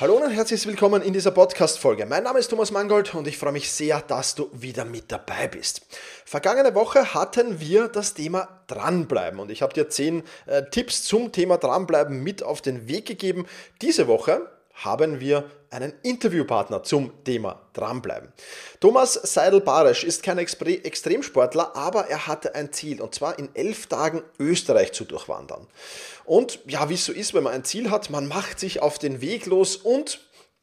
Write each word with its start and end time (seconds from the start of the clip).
Hallo 0.00 0.14
und 0.14 0.30
herzlich 0.30 0.64
willkommen 0.64 1.02
in 1.02 1.12
dieser 1.12 1.32
Podcast-Folge. 1.32 2.06
Mein 2.06 2.22
Name 2.22 2.38
ist 2.38 2.46
Thomas 2.46 2.70
Mangold 2.70 3.16
und 3.16 3.26
ich 3.26 3.36
freue 3.36 3.50
mich 3.50 3.72
sehr, 3.72 4.00
dass 4.00 4.36
du 4.36 4.48
wieder 4.52 4.84
mit 4.84 5.10
dabei 5.10 5.48
bist. 5.48 5.84
Vergangene 6.24 6.72
Woche 6.76 7.14
hatten 7.14 7.58
wir 7.58 7.88
das 7.88 8.14
Thema 8.14 8.60
Dranbleiben 8.68 9.40
und 9.40 9.50
ich 9.50 9.60
habe 9.60 9.74
dir 9.74 9.88
zehn 9.88 10.22
äh, 10.46 10.62
Tipps 10.70 11.02
zum 11.02 11.32
Thema 11.32 11.58
Dranbleiben 11.58 12.22
mit 12.22 12.44
auf 12.44 12.62
den 12.62 12.86
Weg 12.86 13.06
gegeben. 13.06 13.46
Diese 13.82 14.06
Woche 14.06 14.48
haben 14.84 15.20
wir 15.20 15.50
einen 15.70 15.92
Interviewpartner 16.02 16.82
zum 16.82 17.12
Thema 17.24 17.60
Dranbleiben. 17.74 18.32
Thomas 18.80 19.14
Seidel-Baresch 19.14 20.04
ist 20.04 20.22
kein 20.22 20.38
Extremsportler, 20.38 21.76
aber 21.76 22.06
er 22.06 22.26
hatte 22.26 22.54
ein 22.54 22.72
Ziel 22.72 23.00
und 23.00 23.14
zwar 23.14 23.38
in 23.38 23.50
elf 23.54 23.86
Tagen 23.86 24.22
Österreich 24.38 24.92
zu 24.92 25.04
durchwandern. 25.04 25.66
Und 26.24 26.60
ja, 26.66 26.88
wie 26.88 26.94
es 26.94 27.04
so 27.04 27.12
ist, 27.12 27.34
wenn 27.34 27.42
man 27.42 27.52
ein 27.52 27.64
Ziel 27.64 27.90
hat, 27.90 28.10
man 28.10 28.28
macht 28.28 28.60
sich 28.60 28.80
auf 28.80 28.98
den 28.98 29.20
Weg 29.20 29.46
los 29.46 29.76
und 29.76 30.20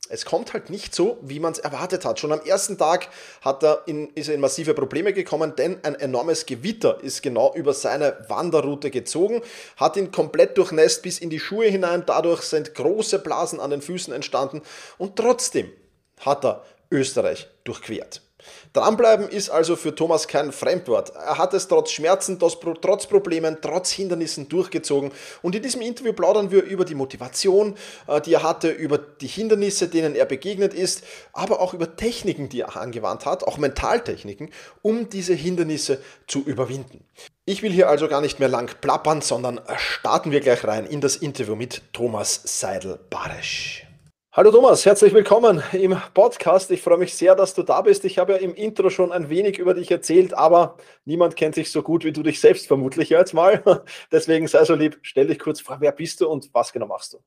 es 0.10 0.26
kommt 0.26 0.54
halt 0.54 0.70
nicht 0.70 0.94
so, 0.94 1.18
wie 1.22 1.40
man 1.40 1.54
es 1.54 1.60
erwartet 1.60 2.06
hat. 2.06 2.20
Schon 2.20 2.32
am 2.32 2.42
ersten 2.42 2.78
Tag 2.78 3.10
hat 3.42 3.64
er 3.64 3.84
in, 3.86 4.10
ist 4.10 4.28
er 4.28 4.36
in 4.36 4.42
massive 4.42 4.74
Probleme 4.74 5.14
gekommen, 5.14 5.56
denn 5.56 5.84
ein 5.84 5.96
enormes 5.96 6.46
Gewitter 6.46 7.00
ist 7.02 7.24
genau 7.24 7.54
über 7.56 7.74
seine 7.74 8.18
Wanderroute 8.28 8.92
gezogen, 8.92 9.42
hat 9.78 9.98
ihn 9.98 10.12
komplett 10.12 10.58
durchnässt 10.58 11.02
bis 11.02 11.20
in 11.20 11.30
die 11.30 11.40
Schuhe 11.40 11.68
hinein. 11.68 12.04
Dadurch 12.06 12.42
sind 12.42 12.76
große 12.76 13.20
Blasen 13.20 13.60
an 13.60 13.72
den 13.72 13.82
Füßen 13.82 14.14
entstanden 14.14 14.62
und 14.98 15.16
trotzdem 15.16 15.72
hat 16.20 16.46
er 16.46 16.64
Österreich 16.92 17.48
durchquert. 17.64 18.25
Dranbleiben 18.74 19.30
ist 19.30 19.50
also 19.50 19.76
für 19.76 19.96
Thomas 19.96 20.28
kein 20.28 20.52
Fremdwort. 20.52 21.14
Er 21.16 21.38
hat 21.38 21.54
es 21.54 21.68
trotz 21.68 21.92
Schmerzen, 21.92 22.40
trotz 22.40 23.08
Problemen, 23.08 23.58
trotz 23.62 23.92
Hindernissen 23.92 24.50
durchgezogen. 24.50 25.12
Und 25.42 25.56
in 25.56 25.64
diesem 25.64 25.82
Interview 25.82 26.14
plaudern 26.14 26.52
wir 26.52 26.64
über 26.64 26.84
die 26.84 26.96
Motivation, 26.96 27.76
äh, 28.08 28.20
die 28.22 28.34
er 28.34 28.44
hatte, 28.44 28.70
über 28.70 28.98
die 28.98 29.28
Hindernisse, 29.28 29.88
denen 29.88 30.16
er 30.16 30.26
begegnet 30.26 30.74
ist, 30.74 31.04
aber 31.32 31.62
auch 31.62 31.74
über 31.74 31.96
Techniken, 31.96 32.50
die 32.50 32.62
er 32.62 32.76
angewandt 32.76 33.26
hat, 33.26 33.44
auch 33.44 33.58
Mentaltechniken, 33.58 34.52
um 34.82 35.10
diese 35.10 35.34
Hindernisse 35.34 36.02
zu 36.28 36.44
überwinden. 36.44 37.06
Ich 37.46 37.62
will 37.62 37.72
hier 37.72 37.90
also 37.90 38.08
gar 38.08 38.22
nicht 38.22 38.40
mehr 38.40 38.50
lang 38.50 38.72
plappern, 38.82 39.22
sondern 39.22 39.62
starten 39.78 40.32
wir 40.32 40.42
gleich 40.42 40.64
rein 40.66 40.86
in 40.86 41.00
das 41.00 41.16
Interview 41.16 41.56
mit 41.56 41.82
Thomas 41.94 42.42
Seidel-Baresch. 42.44 43.85
Hallo 44.38 44.52
Thomas, 44.52 44.86
herzlich 44.86 45.14
willkommen 45.14 45.64
im 45.72 45.96
Podcast. 46.14 46.70
Ich 46.70 46.82
freue 46.82 46.98
mich 46.98 47.14
sehr, 47.14 47.36
dass 47.36 47.54
du 47.54 47.64
da 47.64 47.80
bist. 47.80 48.04
Ich 48.04 48.18
habe 48.18 48.34
ja 48.34 48.40
im 48.40 48.54
Intro 48.54 48.90
schon 48.90 49.14
ein 49.14 49.30
wenig 49.30 49.60
über 49.60 49.74
dich 49.74 49.90
erzählt, 49.90 50.34
aber 50.34 50.76
niemand 51.06 51.38
kennt 51.38 51.56
dich 51.56 51.72
so 51.72 51.82
gut 51.82 52.04
wie 52.04 52.12
du 52.12 52.22
dich 52.22 52.42
selbst 52.42 52.68
vermutlich 52.68 53.08
jetzt 53.08 53.34
mal. 53.34 53.64
Deswegen 54.12 54.46
sei 54.48 54.66
so 54.66 54.76
lieb, 54.76 55.00
stell 55.04 55.28
dich 55.28 55.40
kurz 55.40 55.62
vor, 55.62 55.78
wer 55.80 55.94
bist 55.94 56.20
du 56.20 56.28
und 56.28 56.54
was 56.54 56.74
genau 56.74 56.86
machst 56.86 57.14
du? 57.14 57.20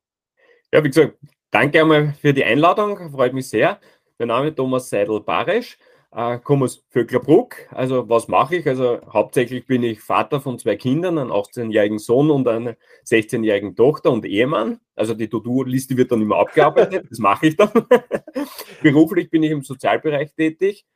Ja, 0.71 0.85
wie 0.85 0.89
gesagt, 0.89 1.17
danke 1.51 1.81
einmal 1.81 2.13
für 2.21 2.35
die 2.35 2.45
Einladung, 2.45 3.11
freut 3.11 3.33
mich 3.33 3.49
sehr. 3.49 3.81
Mein 4.19 4.29
Name 4.29 4.49
ist 4.49 4.57
Thomas 4.57 4.91
Seidel-Barisch 4.91 5.79
äh, 6.13 6.39
komme 6.39 6.65
aus 6.65 6.85
Vöcklerbruck. 6.91 7.57
Also 7.71 8.09
was 8.09 8.29
mache 8.29 8.57
ich? 8.57 8.67
Also 8.67 9.01
hauptsächlich 9.13 9.67
bin 9.67 9.83
ich 9.83 10.01
Vater 10.01 10.41
von 10.41 10.59
zwei 10.59 10.77
Kindern, 10.77 11.19
einem 11.19 11.33
18-jährigen 11.33 11.99
Sohn 11.99 12.31
und 12.31 12.49
einer 12.49 12.77
16-jährigen 13.07 13.77
Tochter 13.77 14.11
und 14.11 14.25
Ehemann. 14.25 14.81
Also 14.95 15.15
die 15.15 15.29
To-Do-Liste 15.29 15.97
wird 15.97 16.13
dann 16.13 16.23
immer 16.23 16.37
abgearbeitet, 16.37 17.07
das 17.11 17.19
mache 17.19 17.49
ich 17.49 17.57
dann. 17.57 17.71
Beruflich 18.83 19.31
bin 19.31 19.43
ich 19.43 19.51
im 19.51 19.63
Sozialbereich 19.63 20.35
tätig 20.35 20.87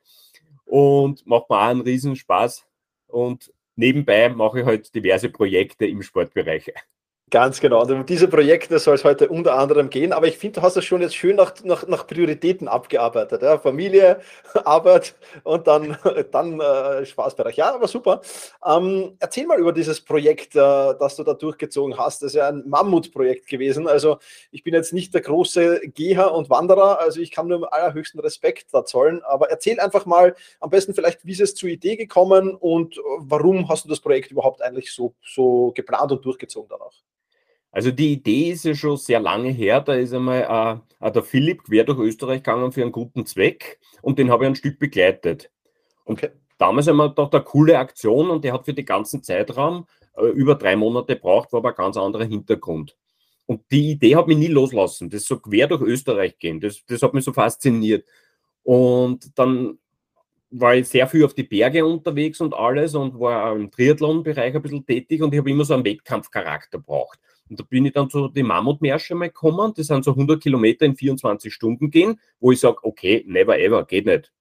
und 0.65 1.25
macht 1.25 1.49
mir 1.49 1.57
auch 1.57 1.67
einen 1.67 1.81
riesen 1.81 2.15
Spaß. 2.15 2.65
Und 3.07 3.53
nebenbei 3.75 4.29
mache 4.29 4.61
ich 4.61 4.65
halt 4.65 4.93
diverse 4.95 5.29
Projekte 5.29 5.85
im 5.85 6.01
Sportbereich. 6.01 6.73
Ganz 7.33 7.59
genau. 7.59 7.81
Und 7.81 7.89
um 7.91 8.05
diese 8.05 8.27
Projekte 8.27 8.77
soll 8.77 8.93
es 8.93 9.03
heute 9.03 9.27
unter 9.27 9.57
anderem 9.57 9.89
gehen. 9.89 10.13
Aber 10.13 10.27
ich 10.27 10.37
finde, 10.37 10.59
du 10.59 10.61
hast 10.61 10.77
das 10.77 10.85
schon 10.85 11.01
jetzt 11.01 11.15
schön 11.15 11.35
nach, 11.35 11.55
nach, 11.63 11.87
nach 11.87 12.05
Prioritäten 12.05 12.67
abgearbeitet. 12.67 13.41
Ja? 13.41 13.57
Familie, 13.57 14.19
Arbeit 14.65 15.15
und 15.41 15.65
dann, 15.65 15.97
dann 16.31 16.59
äh, 16.59 17.03
Spaßbereich. 17.03 17.55
Ja, 17.55 17.73
aber 17.73 17.87
super. 17.87 18.21
Ähm, 18.63 19.15
erzähl 19.17 19.47
mal 19.47 19.57
über 19.57 19.73
dieses 19.73 19.99
Projekt, 19.99 20.55
äh, 20.55 20.59
das 20.59 21.15
du 21.15 21.23
da 21.23 21.33
durchgezogen 21.33 21.97
hast. 21.97 22.21
Das 22.21 22.33
ist 22.33 22.35
ja 22.35 22.49
ein 22.49 22.69
Mammutprojekt 22.69 23.47
gewesen. 23.47 23.87
Also 23.87 24.19
ich 24.51 24.61
bin 24.61 24.75
jetzt 24.75 24.93
nicht 24.93 25.11
der 25.15 25.21
große 25.21 25.87
Geher 25.87 26.35
und 26.35 26.51
Wanderer. 26.51 27.01
Also 27.01 27.19
ich 27.19 27.31
kann 27.31 27.47
nur 27.47 27.57
im 27.57 27.63
allerhöchsten 27.63 28.19
Respekt 28.19 28.67
da 28.73 28.85
zollen. 28.85 29.23
Aber 29.23 29.49
erzähl 29.49 29.79
einfach 29.79 30.05
mal 30.05 30.35
am 30.59 30.69
besten 30.69 30.93
vielleicht, 30.93 31.25
wie 31.25 31.31
ist 31.31 31.41
es 31.41 31.55
zur 31.55 31.69
Idee 31.69 31.95
gekommen 31.95 32.53
und 32.53 33.01
warum 33.17 33.69
hast 33.69 33.85
du 33.85 33.89
das 33.89 34.01
Projekt 34.01 34.29
überhaupt 34.29 34.61
eigentlich 34.61 34.93
so, 34.93 35.15
so 35.25 35.71
geplant 35.73 36.11
und 36.11 36.23
durchgezogen 36.23 36.69
danach? 36.69 36.93
Also 37.73 37.89
die 37.89 38.13
Idee 38.13 38.51
ist 38.51 38.65
ja 38.65 38.75
schon 38.75 38.97
sehr 38.97 39.19
lange 39.19 39.49
her. 39.49 39.81
Da 39.81 39.95
ist 39.95 40.13
einmal 40.13 40.83
äh, 41.01 41.11
der 41.11 41.23
Philipp 41.23 41.63
quer 41.63 41.83
durch 41.83 41.97
Österreich 41.97 42.43
gegangen 42.43 42.71
für 42.71 42.83
einen 42.83 42.91
guten 42.91 43.25
Zweck 43.25 43.79
und 44.03 44.19
den 44.19 44.29
habe 44.29 44.45
ich 44.45 44.49
ein 44.49 44.55
Stück 44.55 44.77
begleitet. 44.77 45.51
Und 46.05 46.23
okay. 46.23 46.33
damals 46.59 46.87
haben 46.87 46.97
wir 46.97 47.09
gedacht, 47.09 47.33
eine 47.33 47.43
coole 47.43 47.79
Aktion 47.79 48.29
und 48.29 48.43
der 48.43 48.53
hat 48.53 48.65
für 48.65 48.75
den 48.75 48.85
ganzen 48.85 49.23
Zeitraum 49.23 49.87
äh, 50.15 50.27
über 50.27 50.53
drei 50.53 50.75
Monate 50.75 51.15
gebraucht, 51.15 51.51
war 51.51 51.57
aber 51.57 51.69
ein 51.69 51.75
ganz 51.75 51.97
anderer 51.97 52.25
Hintergrund. 52.25 52.95
Und 53.47 53.63
die 53.71 53.91
Idee 53.91 54.15
hat 54.15 54.27
mich 54.27 54.37
nie 54.37 54.47
loslassen, 54.47 55.09
das 55.09 55.25
so 55.25 55.39
quer 55.39 55.67
durch 55.67 55.81
Österreich 55.81 56.37
gehen. 56.37 56.61
Das, 56.61 56.85
das 56.85 57.01
hat 57.01 57.15
mich 57.15 57.25
so 57.25 57.33
fasziniert. 57.33 58.07
Und 58.61 59.37
dann 59.37 59.79
war 60.51 60.75
ich 60.75 60.87
sehr 60.87 61.07
viel 61.07 61.25
auf 61.25 61.33
die 61.33 61.43
Berge 61.43 61.83
unterwegs 61.83 62.39
und 62.39 62.53
alles 62.53 62.93
und 62.93 63.19
war 63.19 63.55
im 63.55 63.71
Triathlon-Bereich 63.71 64.53
ein 64.53 64.61
bisschen 64.61 64.85
tätig 64.85 65.23
und 65.23 65.33
ich 65.33 65.39
habe 65.39 65.49
immer 65.49 65.65
so 65.65 65.73
einen 65.73 65.83
Wettkampfcharakter 65.83 66.77
braucht. 66.77 67.19
Und 67.53 67.59
da 67.59 67.65
bin 67.69 67.85
ich 67.85 67.93
dann 67.93 68.09
zu 68.09 68.29
den 68.29 68.47
Mammutmärsche 68.47 69.13
mal 69.13 69.27
gekommen. 69.27 69.73
Das 69.77 69.85
sind 69.85 70.03
so 70.03 70.09
100 70.09 70.41
Kilometer 70.41 70.87
in 70.87 70.95
24 70.95 71.53
Stunden 71.53 71.91
gehen, 71.91 72.19
wo 72.39 72.51
ich 72.51 72.59
sage, 72.59 72.77
okay, 72.81 73.23
never 73.27 73.59
ever, 73.59 73.85
geht 73.85 74.07
nicht. 74.07 74.33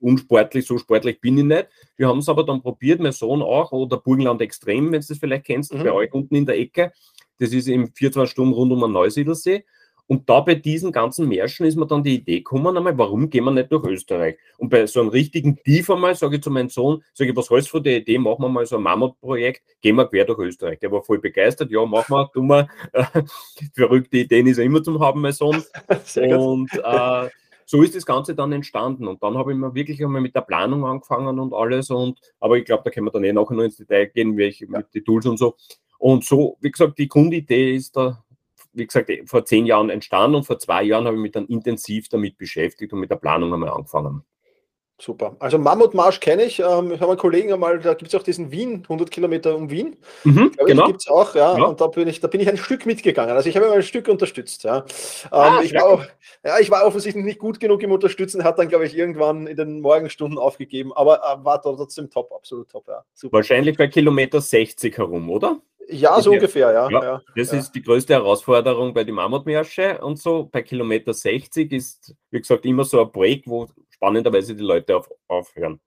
Unsportlich, 0.00 0.66
so 0.66 0.76
sportlich 0.76 1.18
bin 1.18 1.38
ich 1.38 1.44
nicht. 1.44 1.68
Wir 1.96 2.08
haben 2.08 2.18
es 2.18 2.28
aber 2.28 2.44
dann 2.44 2.60
probiert, 2.60 3.00
mein 3.00 3.12
Sohn 3.12 3.40
auch, 3.40 3.72
oder 3.72 3.96
Burgenland 3.96 4.42
Extrem, 4.42 4.92
wenn 4.92 5.00
du 5.00 5.06
das 5.06 5.16
vielleicht 5.16 5.46
kennst, 5.46 5.72
mhm. 5.72 5.82
bei 5.82 5.92
euch 5.92 6.12
unten 6.12 6.34
in 6.34 6.44
der 6.44 6.58
Ecke. 6.58 6.92
Das 7.38 7.54
ist 7.54 7.68
im 7.68 7.90
24 7.90 8.30
Stunden 8.30 8.52
rund 8.52 8.70
um 8.70 8.80
den 8.80 8.92
Neusiedlsee. 8.92 9.64
Und 10.12 10.28
da 10.28 10.40
bei 10.40 10.56
diesen 10.56 10.92
ganzen 10.92 11.26
Märschen 11.26 11.64
ist 11.64 11.76
mir 11.76 11.86
dann 11.86 12.02
die 12.02 12.16
Idee 12.16 12.40
gekommen, 12.40 12.76
einmal, 12.76 12.98
warum 12.98 13.30
gehen 13.30 13.44
wir 13.44 13.50
nicht 13.50 13.70
nach 13.70 13.82
Österreich? 13.82 14.36
Und 14.58 14.68
bei 14.68 14.86
so 14.86 15.00
einem 15.00 15.08
richtigen 15.08 15.56
Tief 15.56 15.88
einmal 15.88 16.14
sage 16.14 16.36
ich 16.36 16.42
zu 16.42 16.50
meinem 16.50 16.68
Sohn, 16.68 17.02
sage 17.14 17.30
ich, 17.30 17.36
was 17.38 17.48
hältst 17.48 17.68
du 17.68 17.78
von 17.78 17.82
der 17.82 17.96
Idee, 17.96 18.18
machen 18.18 18.42
wir 18.42 18.50
mal 18.50 18.66
so 18.66 18.76
ein 18.76 18.82
Mammutprojekt, 18.82 19.62
gehen 19.80 19.96
wir 19.96 20.04
quer 20.04 20.26
durch 20.26 20.38
Österreich. 20.40 20.80
Der 20.80 20.92
war 20.92 21.00
voll 21.00 21.18
begeistert, 21.18 21.70
ja, 21.70 21.82
machen 21.86 22.12
wir, 22.14 22.30
tun 22.30 22.46
wir. 22.46 22.68
verrückte 23.74 24.18
Ideen 24.18 24.48
ist 24.48 24.58
ja 24.58 24.64
immer 24.64 24.82
zum 24.82 25.00
haben, 25.00 25.22
mein 25.22 25.32
Sohn. 25.32 25.64
und 26.16 26.70
äh, 26.74 27.28
so 27.64 27.82
ist 27.82 27.96
das 27.96 28.04
Ganze 28.04 28.34
dann 28.34 28.52
entstanden. 28.52 29.08
Und 29.08 29.22
dann 29.22 29.38
habe 29.38 29.52
ich 29.52 29.58
mir 29.58 29.74
wirklich 29.74 30.04
einmal 30.04 30.20
mit 30.20 30.36
der 30.36 30.42
Planung 30.42 30.84
angefangen 30.84 31.38
und 31.38 31.54
alles. 31.54 31.88
Und, 31.88 32.20
aber 32.38 32.58
ich 32.58 32.66
glaube, 32.66 32.82
da 32.84 32.90
können 32.90 33.06
wir 33.06 33.12
dann 33.12 33.24
eh 33.24 33.32
nachher 33.32 33.54
noch 33.54 33.62
ins 33.62 33.78
Detail 33.78 34.08
gehen, 34.08 34.36
welche 34.36 34.66
ja. 34.66 34.72
mit 34.72 34.94
den 34.94 35.06
Tools 35.06 35.24
und 35.24 35.38
so. 35.38 35.56
Und 35.96 36.22
so, 36.22 36.58
wie 36.60 36.70
gesagt, 36.70 36.98
die 36.98 37.08
Grundidee 37.08 37.74
ist 37.74 37.96
da 37.96 38.22
wie 38.72 38.86
gesagt, 38.86 39.10
vor 39.26 39.44
zehn 39.44 39.66
Jahren 39.66 39.90
entstanden 39.90 40.36
und 40.36 40.44
vor 40.44 40.58
zwei 40.58 40.82
Jahren 40.82 41.06
habe 41.06 41.16
ich 41.16 41.22
mich 41.22 41.32
dann 41.32 41.46
intensiv 41.46 42.08
damit 42.08 42.38
beschäftigt 42.38 42.92
und 42.92 43.00
mit 43.00 43.10
der 43.10 43.16
Planung 43.16 43.52
einmal 43.52 43.70
angefangen. 43.70 44.24
Super. 45.02 45.34
Also 45.40 45.58
Mammutmarsch 45.58 46.20
kenne 46.20 46.44
ich. 46.44 46.60
Ähm, 46.60 46.92
ich 46.92 47.00
habe 47.00 47.10
einen 47.10 47.18
Kollegen 47.18 47.52
einmal, 47.52 47.80
da 47.80 47.94
gibt 47.94 48.14
es 48.14 48.20
auch 48.20 48.22
diesen 48.22 48.52
Wien, 48.52 48.84
100 48.84 49.10
Kilometer 49.10 49.56
um 49.56 49.68
Wien. 49.68 49.96
Mhm, 50.22 50.52
genau. 50.64 50.86
Gibt 50.86 51.00
es 51.00 51.08
auch, 51.08 51.34
ja. 51.34 51.58
ja. 51.58 51.64
Und 51.64 51.80
da 51.80 51.88
bin, 51.88 52.06
ich, 52.06 52.20
da 52.20 52.28
bin 52.28 52.40
ich 52.40 52.48
ein 52.48 52.56
Stück 52.56 52.86
mitgegangen. 52.86 53.34
Also 53.34 53.48
ich 53.48 53.56
habe 53.56 53.66
immer 53.66 53.74
ein 53.74 53.82
Stück 53.82 54.06
unterstützt. 54.06 54.62
Ja. 54.62 54.76
Ähm, 54.76 54.84
ah, 55.32 55.60
ich, 55.60 55.74
war 55.74 55.86
auch, 55.86 56.04
ja, 56.44 56.60
ich 56.60 56.70
war 56.70 56.86
offensichtlich 56.86 57.24
nicht 57.24 57.40
gut 57.40 57.58
genug 57.58 57.82
im 57.82 57.90
Unterstützen, 57.90 58.44
hat 58.44 58.60
dann, 58.60 58.68
glaube 58.68 58.86
ich, 58.86 58.96
irgendwann 58.96 59.48
in 59.48 59.56
den 59.56 59.80
Morgenstunden 59.80 60.38
aufgegeben, 60.38 60.92
aber 60.92 61.16
äh, 61.16 61.44
war 61.44 61.60
trotzdem 61.60 62.08
top, 62.08 62.30
absolut 62.32 62.70
top. 62.70 62.86
Ja. 62.86 63.04
Super. 63.12 63.38
Wahrscheinlich 63.38 63.76
bei 63.76 63.88
Kilometer 63.88 64.40
60 64.40 64.98
herum, 64.98 65.30
oder? 65.30 65.60
Ja, 65.92 66.20
so 66.20 66.32
ungefähr, 66.32 66.72
ja. 66.72 66.90
ja, 66.90 67.02
ja 67.02 67.22
das 67.36 67.52
ja. 67.52 67.58
ist 67.58 67.72
die 67.72 67.82
größte 67.82 68.14
Herausforderung 68.14 68.94
bei 68.94 69.04
den 69.04 69.14
Mammutmärsche 69.14 69.98
und 70.02 70.18
so. 70.18 70.48
Bei 70.50 70.62
Kilometer 70.62 71.12
60 71.12 71.70
ist, 71.72 72.14
wie 72.30 72.40
gesagt, 72.40 72.64
immer 72.64 72.84
so 72.84 73.00
ein 73.00 73.12
Break, 73.12 73.44
wo 73.46 73.68
spannenderweise 73.90 74.54
die 74.54 74.62
Leute 74.62 74.96
auf, 74.96 75.10
aufhören. 75.28 75.80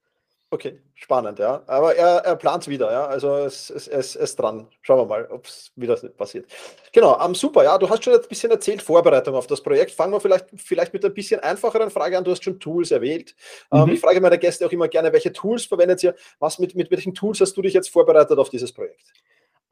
Okay, 0.51 0.79
spannend, 0.93 1.39
ja. 1.39 1.63
Aber 1.65 1.95
er, 1.95 2.19
er 2.19 2.35
plant 2.35 2.63
es 2.63 2.69
wieder, 2.69 2.91
ja. 2.91 3.07
Also 3.07 3.35
es, 3.37 3.69
es, 3.69 3.87
es 3.87 4.15
ist 4.15 4.39
dran. 4.39 4.67
Schauen 4.81 4.99
wir 4.99 5.05
mal, 5.05 5.27
ob 5.29 5.45
es 5.47 5.71
wieder 5.75 5.95
passiert. 5.95 6.45
Genau, 6.93 7.19
um, 7.25 7.33
super, 7.33 7.63
ja. 7.63 7.77
Du 7.77 7.89
hast 7.89 8.03
schon 8.03 8.13
ein 8.13 8.21
bisschen 8.29 8.51
erzählt, 8.51 8.81
Vorbereitung 8.81 9.35
auf 9.35 9.47
das 9.47 9.61
Projekt. 9.61 9.91
Fangen 9.91 10.13
wir 10.13 10.21
vielleicht, 10.21 10.45
vielleicht 10.55 10.93
mit 10.93 11.03
ein 11.03 11.13
bisschen 11.13 11.39
einfacheren 11.41 11.89
Frage 11.89 12.17
an. 12.17 12.23
Du 12.23 12.31
hast 12.31 12.43
schon 12.43 12.59
Tools 12.59 12.91
erwähnt. 12.91 13.35
Ähm, 13.71 13.79
mhm. 13.79 13.83
Um, 13.85 13.93
ich 13.93 13.99
frage 13.99 14.21
meine 14.21 14.37
Gäste 14.37 14.65
auch 14.65 14.71
immer 14.71 14.87
gerne, 14.87 15.11
welche 15.11 15.33
Tools 15.33 15.65
verwendet 15.65 16.03
ihr? 16.03 16.15
Was 16.39 16.59
mit, 16.59 16.75
mit 16.75 16.91
welchen 16.91 17.13
Tools 17.13 17.41
hast 17.41 17.57
du 17.57 17.61
dich 17.61 17.73
jetzt 17.73 17.89
vorbereitet 17.89 18.37
auf 18.37 18.49
dieses 18.49 18.71
Projekt? 18.71 19.11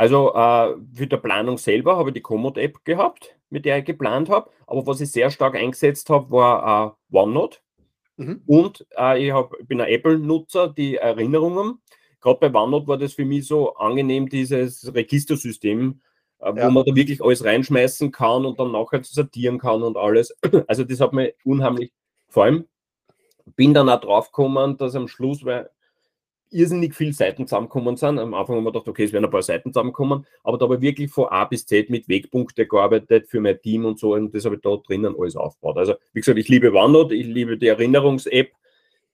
Also 0.03 0.33
äh, 0.33 0.75
für 0.93 1.07
die 1.07 1.15
Planung 1.15 1.57
selber 1.57 1.95
habe 1.95 2.09
ich 2.09 2.15
die 2.15 2.21
Komoot-App 2.21 2.83
gehabt, 2.83 3.37
mit 3.49 3.63
der 3.63 3.77
ich 3.77 3.85
geplant 3.85 4.27
habe. 4.27 4.51
Aber 4.67 4.85
was 4.85 4.99
ich 4.99 5.09
sehr 5.09 5.31
stark 5.31 5.55
eingesetzt 5.55 6.09
habe, 6.09 6.29
war 6.29 6.97
äh, 7.13 7.17
OneNote. 7.17 7.59
Mhm. 8.17 8.41
Und 8.45 8.85
äh, 8.97 9.25
ich 9.25 9.31
hab, 9.31 9.53
bin 9.65 9.79
ein 9.79 9.87
Apple-Nutzer, 9.87 10.67
die 10.67 10.97
Erinnerungen. 10.97 11.79
Gerade 12.19 12.49
bei 12.49 12.59
OneNote 12.59 12.87
war 12.87 12.97
das 12.97 13.13
für 13.13 13.23
mich 13.23 13.47
so 13.47 13.75
angenehm, 13.75 14.27
dieses 14.27 14.93
Registersystem, 14.93 16.01
äh, 16.39 16.47
ja. 16.47 16.67
wo 16.67 16.71
man 16.71 16.83
da 16.83 16.93
wirklich 16.93 17.23
alles 17.23 17.45
reinschmeißen 17.45 18.11
kann 18.11 18.45
und 18.45 18.59
dann 18.59 18.73
nachher 18.73 19.05
sortieren 19.05 19.57
kann 19.57 19.83
und 19.83 19.95
alles. 19.95 20.35
Also 20.67 20.83
das 20.83 20.99
hat 20.99 21.13
mir 21.13 21.33
unheimlich, 21.45 21.93
vor 22.27 22.43
allem 22.43 22.65
bin 23.55 23.73
dann 23.73 23.87
auch 23.87 24.01
drauf 24.01 24.33
gekommen, 24.33 24.75
dass 24.75 24.95
am 24.95 25.07
Schluss, 25.07 25.45
weil 25.45 25.69
irrsinnig 26.53 26.95
viele 26.95 27.13
Seiten 27.13 27.47
zusammengekommen 27.47 27.97
sind. 27.97 28.19
Am 28.19 28.33
Anfang 28.33 28.57
haben 28.57 28.63
wir 28.63 28.71
gedacht, 28.71 28.87
okay, 28.87 29.03
es 29.03 29.13
werden 29.13 29.25
ein 29.25 29.31
paar 29.31 29.43
Seiten 29.43 29.73
zusammenkommen, 29.73 30.25
aber 30.43 30.57
da 30.57 30.65
habe 30.65 30.75
ich 30.75 30.81
wirklich 30.81 31.11
von 31.11 31.27
A 31.29 31.45
bis 31.45 31.65
Z 31.65 31.89
mit 31.89 32.07
Wegpunkte 32.07 32.67
gearbeitet 32.67 33.27
für 33.27 33.41
mein 33.41 33.61
Team 33.61 33.85
und 33.85 33.99
so 33.99 34.13
und 34.13 34.33
das 34.33 34.45
habe 34.45 34.55
ich 34.55 34.61
da 34.61 34.75
drinnen 34.77 35.15
alles 35.17 35.35
aufgebaut. 35.35 35.77
Also, 35.77 35.95
wie 36.13 36.21
gesagt, 36.21 36.37
ich 36.37 36.47
liebe 36.47 36.73
OneNote, 36.73 37.15
ich 37.15 37.27
liebe 37.27 37.57
die 37.57 37.67
Erinnerungs-App. 37.67 38.51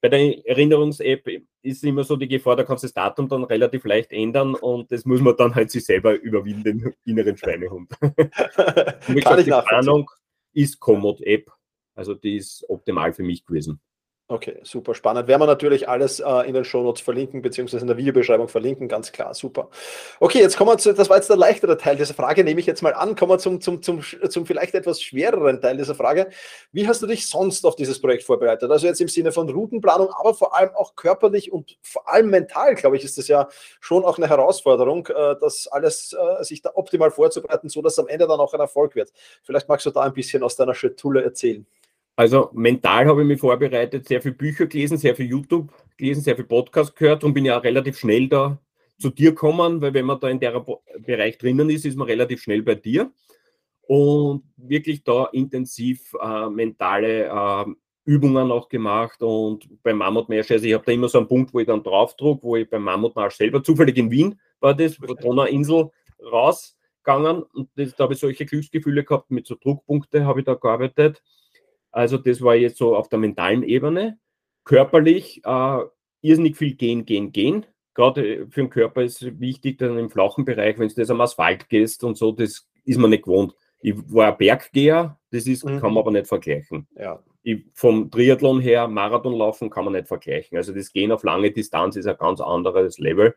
Bei 0.01 0.07
der 0.07 0.47
Erinnerungs-App 0.47 1.27
ist 1.62 1.83
immer 1.83 2.03
so 2.03 2.15
die 2.15 2.27
Gefahr, 2.27 2.56
da 2.56 2.63
kannst 2.63 2.83
du 2.83 2.88
das 2.88 2.94
Datum 2.94 3.27
dann 3.27 3.44
relativ 3.44 3.83
leicht 3.83 4.12
ändern 4.12 4.56
und 4.56 4.92
das 4.92 5.06
muss 5.06 5.19
man 5.19 5.35
dann 5.35 5.56
halt 5.56 5.71
sich 5.71 5.85
selber 5.85 6.13
überwinden, 6.13 6.63
den 6.63 6.94
inneren 7.06 7.38
Schweinehund. 7.38 7.89
Kann 8.00 9.15
gesagt, 9.15 9.39
ich 9.39 9.45
die 9.45 9.62
Planung 9.68 10.09
ist 10.53 10.80
Komoot-App, 10.80 11.51
also 11.95 12.13
die 12.13 12.38
ist 12.38 12.65
optimal 12.69 13.13
für 13.13 13.24
mich 13.24 13.45
gewesen. 13.45 13.81
Okay, 14.31 14.59
super 14.61 14.93
spannend. 14.93 15.27
Werden 15.27 15.41
wir 15.41 15.47
natürlich 15.47 15.89
alles 15.89 16.19
äh, 16.19 16.47
in 16.47 16.53
den 16.53 16.63
Shownotes 16.63 17.01
verlinken, 17.01 17.41
beziehungsweise 17.41 17.81
in 17.81 17.87
der 17.87 17.97
Videobeschreibung 17.97 18.47
verlinken, 18.47 18.87
ganz 18.87 19.11
klar, 19.11 19.33
super. 19.33 19.71
Okay, 20.19 20.37
jetzt 20.37 20.55
kommen 20.55 20.69
wir 20.69 20.77
zu, 20.77 20.93
das 20.93 21.09
war 21.09 21.17
jetzt 21.17 21.31
der 21.31 21.35
leichtere 21.35 21.77
Teil 21.77 21.95
dieser 21.95 22.13
Frage, 22.13 22.43
nehme 22.43 22.59
ich 22.59 22.67
jetzt 22.67 22.83
mal 22.83 22.93
an, 22.93 23.15
kommen 23.15 23.31
wir 23.31 23.39
zum, 23.39 23.59
zum, 23.59 23.81
zum, 23.81 24.03
zum 24.29 24.45
vielleicht 24.45 24.75
etwas 24.75 25.01
schwereren 25.01 25.59
Teil 25.59 25.77
dieser 25.77 25.95
Frage. 25.95 26.29
Wie 26.71 26.87
hast 26.87 27.01
du 27.01 27.07
dich 27.07 27.25
sonst 27.25 27.65
auf 27.65 27.75
dieses 27.75 27.99
Projekt 27.99 28.21
vorbereitet? 28.21 28.69
Also 28.69 28.85
jetzt 28.85 29.01
im 29.01 29.07
Sinne 29.07 29.31
von 29.31 29.49
Routenplanung, 29.49 30.09
aber 30.11 30.35
vor 30.35 30.55
allem 30.55 30.75
auch 30.75 30.95
körperlich 30.95 31.51
und 31.51 31.79
vor 31.81 32.07
allem 32.07 32.29
mental, 32.29 32.75
glaube 32.75 32.97
ich, 32.97 33.03
ist 33.03 33.17
das 33.17 33.27
ja 33.27 33.47
schon 33.79 34.05
auch 34.05 34.19
eine 34.19 34.29
Herausforderung, 34.29 35.07
äh, 35.07 35.37
das 35.41 35.67
alles 35.71 36.13
äh, 36.13 36.43
sich 36.43 36.61
da 36.61 36.69
optimal 36.75 37.09
vorzubereiten, 37.09 37.67
so 37.67 37.81
dass 37.81 37.97
am 37.97 38.07
Ende 38.07 38.27
dann 38.27 38.39
auch 38.39 38.53
ein 38.53 38.59
Erfolg 38.59 38.93
wird. 38.93 39.11
Vielleicht 39.41 39.67
magst 39.67 39.87
du 39.87 39.89
da 39.89 40.01
ein 40.01 40.13
bisschen 40.13 40.43
aus 40.43 40.55
deiner 40.55 40.75
Schatulle 40.75 41.23
erzählen. 41.23 41.65
Also 42.19 42.50
mental 42.51 43.06
habe 43.06 43.21
ich 43.21 43.27
mich 43.30 43.39
vorbereitet, 43.39 44.06
sehr 44.06 44.21
viel 44.21 44.33
Bücher 44.33 44.66
gelesen, 44.66 44.98
sehr 44.98 45.16
viel 45.16 45.27
YouTube 45.27 45.71
gelesen, 45.95 46.21
sehr 46.21 46.36
viel 46.36 46.44
Podcast 46.44 46.94
gehört 46.94 47.24
und 47.24 47.33
bin 47.33 47.45
ja 47.45 47.57
auch 47.57 47.63
relativ 47.63 47.98
schnell 47.98 48.27
da 48.27 48.60
zu 48.98 49.10
dir 49.10 49.30
gekommen, 49.30 49.80
weil 49.80 49.94
wenn 49.94 50.06
man 50.06 50.19
da 50.19 50.27
in 50.27 50.38
der 50.38 50.62
Bereich 50.98 51.38
drinnen 51.38 51.69
ist, 51.69 51.86
ist 51.86 51.95
man 51.95 52.10
relativ 52.10 52.42
schnell 52.42 52.62
bei 52.62 52.75
dir. 52.75 53.10
Und 53.83 54.44
wirklich 54.57 55.01
da 55.06 55.30
intensiv 55.31 56.13
äh, 56.21 56.50
mentale 56.50 57.27
äh, 57.27 57.66
Übungen 58.04 58.51
auch 58.51 58.68
gemacht 58.68 59.24
und 59.24 59.69
beim 59.81 60.00
Mammutmarsch, 60.00 60.51
also 60.51 60.66
ich 60.66 60.74
habe 60.74 60.83
da 60.86 60.92
immer 60.92 61.07
so 61.07 61.19
einen 61.19 61.27
Punkt, 61.30 61.54
wo 61.54 61.62
ich 61.62 61.68
dann 61.68 61.83
draufdruck, 61.83 62.44
wo 62.44 62.57
ich 62.57 62.69
beim 62.69 62.83
Mammutmarsch 62.83 63.36
selber, 63.38 63.63
zufällig 63.63 63.95
in 63.95 64.12
Wien 64.12 64.38
war 64.60 64.74
das, 64.74 64.98
Donauinsel 65.21 65.89
rausgegangen 66.21 67.44
und 67.44 67.69
das, 67.77 67.95
da 67.95 68.04
habe 68.04 68.13
ich 68.13 68.19
solche 68.19 68.45
Glücksgefühle 68.45 69.06
gehabt, 69.06 69.31
mit 69.31 69.48
so 69.48 69.56
Druckpunkte 69.56 70.25
habe 70.25 70.42
ich 70.42 70.45
da 70.45 70.56
gearbeitet 70.56 71.24
also 71.91 72.18
das 72.18 72.41
war 72.41 72.56
jetzt 72.56 72.77
so 72.77 72.95
auf 72.95 73.09
der 73.09 73.19
mentalen 73.19 73.63
Ebene. 73.63 74.19
Körperlich 74.63 75.41
äh, 75.45 75.80
irrsinnig 76.21 76.57
viel 76.57 76.75
gehen, 76.75 77.06
gehen, 77.06 77.31
gehen. 77.31 77.65
Gerade 77.94 78.25
äh, 78.25 78.45
für 78.50 78.62
den 78.62 78.69
Körper 78.69 79.03
ist 79.03 79.39
wichtig, 79.39 79.77
dann 79.77 79.97
im 79.97 80.09
flachen 80.09 80.45
Bereich, 80.45 80.77
wenn 80.80 80.88
du 80.89 80.95
das 80.95 81.09
am 81.09 81.21
Asphalt 81.21 81.69
gehst 81.69 82.03
und 82.03 82.18
so, 82.18 82.31
das 82.31 82.68
ist 82.86 82.97
man 82.97 83.09
nicht 83.09 83.24
gewohnt. 83.24 83.56
Ich 83.81 83.95
war 84.13 84.31
ein 84.31 84.38
Berggeher, 84.38 85.18
das 85.31 85.47
ist, 85.47 85.65
mhm. 85.65 85.80
kann 85.80 85.94
man 85.94 86.00
aber 86.00 86.12
nicht 86.12 86.27
vergleichen. 86.27 86.88
Ja. 86.97 87.24
Ich, 87.44 87.63
vom 87.74 88.12
Triathlon 88.12 88.59
her, 88.59 88.88
Marathonlaufen 88.88 89.69
kann 89.69 89.85
man 89.85 89.94
nicht 89.94 90.07
vergleichen. 90.07 90.57
Also 90.57 90.74
das 90.74 90.92
Gehen 90.92 91.12
auf 91.12 91.24
lange 91.24 91.51
Distanz 91.51 91.95
ist 91.95 92.07
ein 92.07 92.18
ganz 92.18 92.42
anderes 92.42 93.00
Level. 93.00 93.35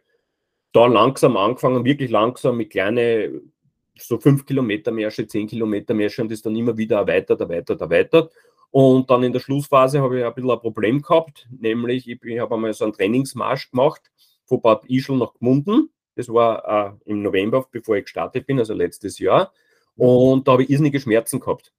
Da 0.72 0.86
langsam 0.86 1.36
angefangen, 1.36 1.84
wirklich 1.84 2.10
langsam 2.10 2.56
mit 2.56 2.70
kleinen 2.70 3.52
so 3.98 4.18
fünf 4.18 4.46
Kilometer 4.46 4.90
Märsche, 4.90 5.26
zehn 5.26 5.46
Kilometer 5.46 5.94
Märsche 5.94 6.22
und 6.22 6.30
das 6.30 6.42
dann 6.42 6.56
immer 6.56 6.76
wieder 6.76 6.98
erweitert, 6.98 7.40
erweitert, 7.40 7.80
erweitert. 7.80 8.32
Und 8.70 9.10
dann 9.10 9.22
in 9.22 9.32
der 9.32 9.40
Schlussphase 9.40 10.00
habe 10.00 10.18
ich 10.18 10.24
ein 10.24 10.32
bisschen 10.32 10.50
ein 10.50 10.60
Problem 10.60 11.02
gehabt, 11.02 11.46
nämlich 11.50 12.08
ich, 12.08 12.22
ich 12.22 12.38
habe 12.38 12.54
einmal 12.54 12.72
so 12.72 12.84
einen 12.84 12.94
Trainingsmarsch 12.94 13.70
gemacht 13.70 14.10
von 14.46 14.62
Bad 14.62 14.84
Ischl 14.86 15.16
nach 15.16 15.34
Gmunden. 15.34 15.90
Das 16.14 16.28
war 16.28 16.96
äh, 17.04 17.10
im 17.10 17.22
November, 17.22 17.66
bevor 17.70 17.96
ich 17.96 18.04
gestartet 18.04 18.46
bin, 18.46 18.58
also 18.58 18.74
letztes 18.74 19.18
Jahr. 19.18 19.52
Und 19.96 20.48
da 20.48 20.52
habe 20.52 20.62
ich 20.62 20.70
irrsinnige 20.70 21.00
Schmerzen 21.00 21.38
gehabt. 21.38 21.72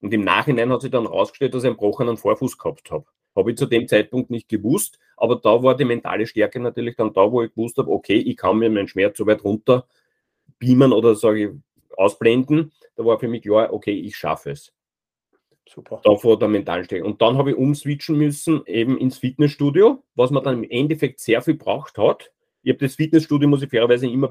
Und 0.00 0.14
im 0.14 0.22
Nachhinein 0.22 0.70
hat 0.72 0.82
sich 0.82 0.90
dann 0.90 1.04
herausgestellt, 1.04 1.54
dass 1.54 1.64
ich 1.64 1.68
einen 1.68 1.76
gebrochenen 1.76 2.16
Vorfuß 2.16 2.56
gehabt 2.56 2.90
habe. 2.90 3.04
Habe 3.36 3.50
ich 3.50 3.58
zu 3.58 3.66
dem 3.66 3.86
Zeitpunkt 3.86 4.30
nicht 4.30 4.48
gewusst, 4.48 4.98
aber 5.16 5.36
da 5.36 5.62
war 5.62 5.76
die 5.76 5.84
mentale 5.84 6.26
Stärke 6.26 6.60
natürlich 6.60 6.96
dann 6.96 7.12
da, 7.12 7.30
wo 7.30 7.42
ich 7.42 7.50
gewusst 7.50 7.76
habe, 7.78 7.90
okay, 7.90 8.16
ich 8.16 8.36
kann 8.36 8.58
mir 8.58 8.70
meinen 8.70 8.88
Schmerz 8.88 9.18
so 9.18 9.26
weit 9.26 9.44
runter 9.44 9.86
beamen 10.58 10.92
oder 10.92 11.14
sage 11.14 11.44
ich 11.44 11.96
ausblenden. 11.96 12.72
Da 12.96 13.04
war 13.04 13.18
für 13.18 13.28
mich 13.28 13.42
klar, 13.42 13.72
okay, 13.72 13.92
ich 13.92 14.16
schaffe 14.16 14.50
es. 14.50 14.72
Super. 15.68 16.00
Da 16.02 16.16
vor 16.16 16.38
der 16.38 16.48
mentalen 16.48 16.84
Stärke. 16.84 17.04
Und 17.04 17.20
dann 17.20 17.36
habe 17.36 17.50
ich 17.50 17.56
umswitchen 17.56 18.16
müssen, 18.16 18.62
eben 18.66 18.96
ins 18.96 19.18
Fitnessstudio, 19.18 20.02
was 20.14 20.30
man 20.30 20.42
dann 20.42 20.62
im 20.62 20.70
Endeffekt 20.70 21.20
sehr 21.20 21.42
viel 21.42 21.54
braucht 21.54 21.98
hat. 21.98 22.32
Ich 22.62 22.72
habe 22.72 22.84
das 22.84 22.94
Fitnessstudio, 22.94 23.48
muss 23.48 23.62
ich 23.62 23.70
fairerweise 23.70 24.06
immer 24.06 24.30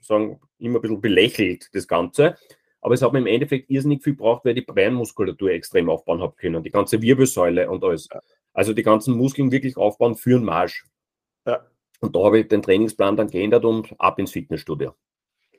sagen, 0.00 0.40
immer 0.58 0.78
ein 0.78 0.82
bisschen 0.82 1.00
belächelt, 1.00 1.68
das 1.74 1.86
Ganze. 1.86 2.36
Aber 2.80 2.94
es 2.94 3.02
hat 3.02 3.12
mir 3.12 3.20
im 3.20 3.26
Endeffekt 3.26 3.70
irrsinnig 3.70 4.02
viel 4.02 4.14
gebraucht, 4.14 4.44
weil 4.44 4.58
ich 4.58 4.66
die 4.66 4.72
Beinmuskulatur 4.72 5.50
extrem 5.50 5.88
aufbauen 5.88 6.20
habe 6.20 6.34
können. 6.36 6.62
Die 6.62 6.70
ganze 6.70 7.00
Wirbelsäule 7.00 7.70
und 7.70 7.82
alles. 7.82 8.08
Also 8.52 8.74
die 8.74 8.82
ganzen 8.82 9.16
Muskeln 9.16 9.50
wirklich 9.50 9.76
aufbauen 9.76 10.16
für 10.16 10.36
einen 10.36 10.44
Marsch. 10.44 10.84
Ja. 11.46 11.64
Und 12.00 12.14
da 12.14 12.24
habe 12.24 12.40
ich 12.40 12.48
den 12.48 12.62
Trainingsplan 12.62 13.16
dann 13.16 13.30
geändert 13.30 13.64
und 13.64 13.94
ab 13.98 14.18
ins 14.18 14.32
Fitnessstudio. 14.32 14.94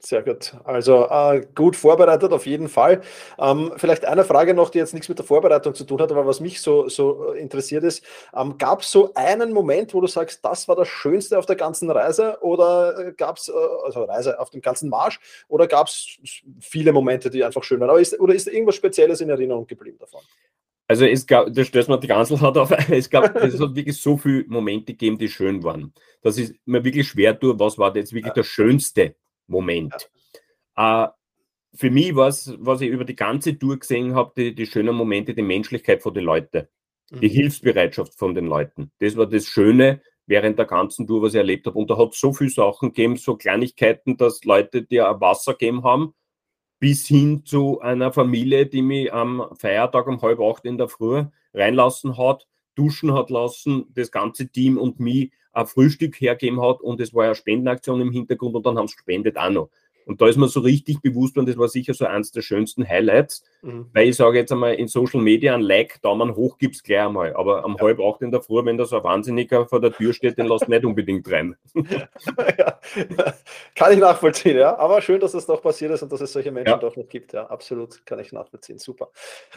Sehr 0.05 0.21
gut. 0.21 0.55
Also 0.65 1.07
äh, 1.09 1.47
gut 1.55 1.75
vorbereitet 1.75 2.31
auf 2.31 2.45
jeden 2.45 2.69
Fall. 2.69 3.01
Ähm, 3.39 3.73
vielleicht 3.75 4.05
eine 4.05 4.23
Frage 4.23 4.53
noch, 4.53 4.69
die 4.69 4.77
jetzt 4.77 4.93
nichts 4.93 5.09
mit 5.09 5.17
der 5.17 5.25
Vorbereitung 5.25 5.73
zu 5.73 5.83
tun 5.83 5.99
hat, 5.99 6.11
aber 6.11 6.27
was 6.27 6.39
mich 6.39 6.61
so, 6.61 6.87
so 6.89 7.31
interessiert 7.31 7.83
ist. 7.83 8.05
Ähm, 8.35 8.59
gab 8.59 8.81
es 8.81 8.91
so 8.91 9.15
einen 9.15 9.51
Moment, 9.51 9.95
wo 9.95 10.01
du 10.01 10.07
sagst, 10.07 10.45
das 10.45 10.67
war 10.67 10.75
das 10.75 10.89
Schönste 10.89 11.39
auf 11.39 11.47
der 11.47 11.55
ganzen 11.55 11.89
Reise 11.89 12.37
oder 12.41 13.07
äh, 13.07 13.13
gab 13.13 13.37
es, 13.37 13.49
äh, 13.49 13.53
also 13.83 14.03
Reise 14.03 14.39
auf 14.39 14.51
dem 14.51 14.61
ganzen 14.61 14.89
Marsch, 14.89 15.19
oder 15.47 15.65
gab 15.65 15.87
es 15.87 16.19
viele 16.59 16.93
Momente, 16.93 17.31
die 17.31 17.43
einfach 17.43 17.63
schön 17.63 17.79
waren? 17.79 17.89
Aber 17.89 17.99
ist, 17.99 18.19
oder 18.19 18.35
ist 18.35 18.47
irgendwas 18.47 18.75
Spezielles 18.75 19.21
in 19.21 19.31
Erinnerung 19.31 19.65
geblieben 19.65 19.97
davon? 19.97 20.21
Also 20.87 21.05
es 21.05 21.25
gab, 21.25 21.51
das 21.51 21.65
stößt 21.65 21.89
man 21.89 21.99
die 21.99 22.05
ganze 22.05 22.39
hat 22.39 22.57
auf, 22.57 22.69
es 22.91 23.09
gab, 23.09 23.35
es 23.37 23.59
hat 23.59 23.73
wirklich 23.73 23.99
so 23.99 24.17
viele 24.17 24.45
Momente 24.49 24.93
gegeben, 24.93 25.17
die 25.17 25.29
schön 25.29 25.63
waren. 25.63 25.91
Das 26.21 26.37
ist 26.37 26.53
mir 26.65 26.83
wirklich 26.83 27.07
schwer 27.07 27.39
tue, 27.39 27.59
was 27.59 27.79
war 27.79 27.95
jetzt 27.95 28.13
wirklich 28.13 28.33
das 28.33 28.45
Schönste 28.45 29.15
Moment. 29.47 30.09
Äh, 30.75 31.07
für 31.73 31.91
mich 31.91 32.15
war 32.15 32.29
es, 32.29 32.53
was 32.59 32.81
ich 32.81 32.89
über 32.89 33.05
die 33.05 33.15
ganze 33.15 33.57
Tour 33.57 33.77
gesehen 33.77 34.15
habe, 34.15 34.31
die, 34.35 34.55
die 34.55 34.65
schönen 34.65 34.95
Momente, 34.95 35.33
die 35.33 35.41
Menschlichkeit 35.41 36.01
von 36.01 36.13
den 36.13 36.23
Leuten, 36.23 36.67
mhm. 37.11 37.19
die 37.19 37.29
Hilfsbereitschaft 37.29 38.15
von 38.15 38.33
den 38.33 38.47
Leuten. 38.47 38.91
Das 38.99 39.17
war 39.17 39.25
das 39.25 39.45
Schöne 39.45 40.01
während 40.25 40.57
der 40.57 40.65
ganzen 40.65 41.05
Tour, 41.05 41.21
was 41.21 41.33
ich 41.33 41.39
erlebt 41.39 41.67
habe. 41.67 41.77
Und 41.77 41.89
da 41.89 41.97
hat 41.97 42.13
es 42.13 42.19
so 42.19 42.33
viele 42.33 42.49
Sachen 42.49 42.89
gegeben, 42.89 43.17
so 43.17 43.35
Kleinigkeiten, 43.35 44.17
dass 44.17 44.43
Leute 44.43 44.83
dir 44.83 45.03
Wasser 45.19 45.53
gegeben 45.53 45.83
haben, 45.83 46.13
bis 46.79 47.05
hin 47.07 47.45
zu 47.45 47.79
einer 47.81 48.11
Familie, 48.11 48.65
die 48.65 48.81
mich 48.81 49.13
am 49.13 49.47
Feiertag 49.57 50.07
um 50.07 50.21
halb 50.21 50.39
acht 50.39 50.65
in 50.65 50.77
der 50.77 50.87
Früh 50.87 51.25
reinlassen 51.53 52.17
hat, 52.17 52.47
duschen 52.75 53.13
hat 53.13 53.29
lassen, 53.29 53.85
das 53.93 54.11
ganze 54.11 54.49
Team 54.49 54.77
und 54.77 54.99
mich 54.99 55.31
ein 55.55 55.67
Frühstück 55.67 56.19
hergeben 56.19 56.61
hat 56.61 56.81
und 56.81 56.99
es 56.99 57.13
war 57.13 57.25
ja 57.25 57.35
Spendenaktion 57.35 58.01
im 58.01 58.11
Hintergrund 58.11 58.55
und 58.55 58.65
dann 58.65 58.77
haben 58.77 58.87
sie 58.87 58.95
gespendet 58.95 59.37
auch 59.37 59.49
noch. 59.49 59.69
Und 60.05 60.21
da 60.21 60.27
ist 60.27 60.37
mir 60.37 60.47
so 60.47 60.59
richtig 60.59 61.01
bewusst 61.01 61.37
und 61.37 61.47
das 61.47 61.57
war 61.57 61.67
sicher 61.67 61.93
so 61.93 62.05
eins 62.05 62.31
der 62.31 62.41
schönsten 62.41 62.87
Highlights, 62.87 63.43
mhm. 63.65 63.89
weil 63.93 64.09
ich 64.09 64.15
sage 64.15 64.37
jetzt 64.37 64.51
einmal 64.51 64.75
in 64.75 64.87
Social 64.87 65.21
Media 65.21 65.53
ein 65.53 65.61
Like, 65.61 66.01
Daumen 66.01 66.35
hoch 66.35 66.57
gibt 66.57 66.75
es 66.75 66.83
gleich 66.83 67.01
einmal, 67.01 67.35
aber 67.35 67.63
am 67.63 67.75
ja. 67.75 67.81
halb 67.83 67.99
acht 67.99 68.21
in 68.21 68.31
der 68.31 68.41
Früh, 68.41 68.63
wenn 68.63 68.77
da 68.77 68.85
so 68.85 68.97
ein 68.97 69.03
Wahnsinniger 69.03 69.65
vor 69.67 69.81
der 69.81 69.91
Tür 69.91 70.13
steht, 70.13 70.37
den 70.37 70.45
lasst 70.45 70.69
nicht 70.69 70.85
unbedingt 70.85 71.29
rein. 71.31 71.55
ja, 71.75 72.79
kann 73.75 73.93
ich 73.93 73.99
nachvollziehen, 73.99 74.57
ja, 74.57 74.77
aber 74.77 75.01
schön, 75.01 75.19
dass 75.19 75.33
das 75.33 75.45
doch 75.45 75.61
passiert 75.61 75.91
ist 75.91 76.03
und 76.03 76.11
dass 76.11 76.21
es 76.21 76.31
solche 76.31 76.51
Menschen 76.51 76.71
ja. 76.71 76.77
doch 76.77 76.95
noch 76.95 77.09
gibt, 77.09 77.33
ja, 77.33 77.45
absolut, 77.47 78.05
kann 78.05 78.19
ich 78.19 78.31
nachvollziehen, 78.31 78.77
super. 78.77 79.09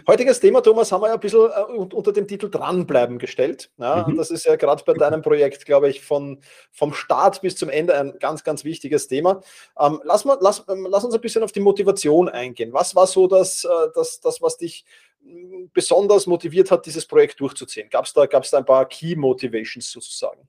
Heutiges 0.07 0.41
Thema, 0.41 0.63
Thomas, 0.63 0.91
haben 0.91 1.03
wir 1.03 1.09
ja 1.09 1.15
ein 1.15 1.21
bisschen 1.21 1.49
äh, 1.51 1.73
unter 1.73 2.13
dem 2.13 2.27
Titel 2.27 2.51
Dranbleiben 2.51 3.19
gestellt, 3.19 3.71
ja, 3.79 4.07
mhm. 4.09 4.17
das 4.17 4.31
ist 4.31 4.47
ja 4.47 4.57
gerade 4.57 4.83
bei 4.85 4.95
deinem 4.95 5.23
Projekt, 5.23 5.67
glaube 5.67 5.89
ich, 5.89 6.01
von, 6.01 6.41
vom 6.73 6.93
Start 6.93 7.41
bis 7.43 7.57
zum 7.57 7.69
Ende 7.69 7.95
ein 7.95 8.19
ganz, 8.19 8.45
ganz 8.45 8.65
wichtiges 8.65 9.09
Thema. 9.09 9.41
Ähm, 9.79 10.01
lass 10.05 10.25
mal 10.25 10.39
lass, 10.41 10.65
ähm, 10.69 10.87
lass 10.89 11.05
uns 11.05 11.15
ein 11.15 11.21
bisschen 11.21 11.43
auf 11.43 11.53
die 11.53 11.61
Motivation 11.61 12.29
eingehen. 12.29 12.73
Was 12.73 12.95
war 12.95 13.07
so 13.07 13.27
das, 13.27 13.65
äh, 13.65 13.69
das, 13.99 14.21
das 14.21 14.41
was 14.41 14.57
dich 14.57 14.85
mm, 15.21 15.67
besonders 15.73 16.27
motiviert 16.27 16.71
hat, 16.71 16.87
dieses 16.87 17.07
Projekt 17.07 17.41
durchzuziehen? 17.41 17.91
Gab 17.91 18.07
es 18.07 18.13
da, 18.13 18.27
gab's 18.27 18.51
da 18.51 18.59
ein 18.59 18.65
paar 18.65 18.87
Key 18.89 19.17
Motivations 19.17 19.91
sozusagen? 19.91 20.49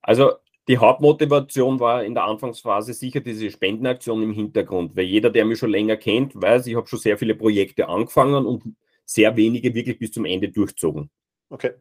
Also 0.00 0.32
die 0.68 0.78
Hauptmotivation 0.78 1.78
war 1.78 2.04
in 2.04 2.14
der 2.14 2.24
Anfangsphase 2.24 2.94
sicher 2.94 3.20
diese 3.20 3.50
Spendenaktion 3.50 4.22
im 4.22 4.32
Hintergrund, 4.32 4.96
weil 4.96 5.04
jeder, 5.04 5.30
der 5.30 5.44
mich 5.44 5.58
schon 5.58 5.70
länger 5.70 5.96
kennt, 5.96 6.40
weiß, 6.40 6.66
ich 6.66 6.76
habe 6.76 6.86
schon 6.86 6.98
sehr 6.98 7.18
viele 7.18 7.34
Projekte 7.34 7.88
angefangen 7.88 8.46
und 8.46 8.74
sehr 9.04 9.36
wenige 9.36 9.74
wirklich 9.74 9.98
bis 9.98 10.12
zum 10.12 10.24
Ende 10.24 10.48
durchzogen. 10.48 11.10
Okay. 11.50 11.72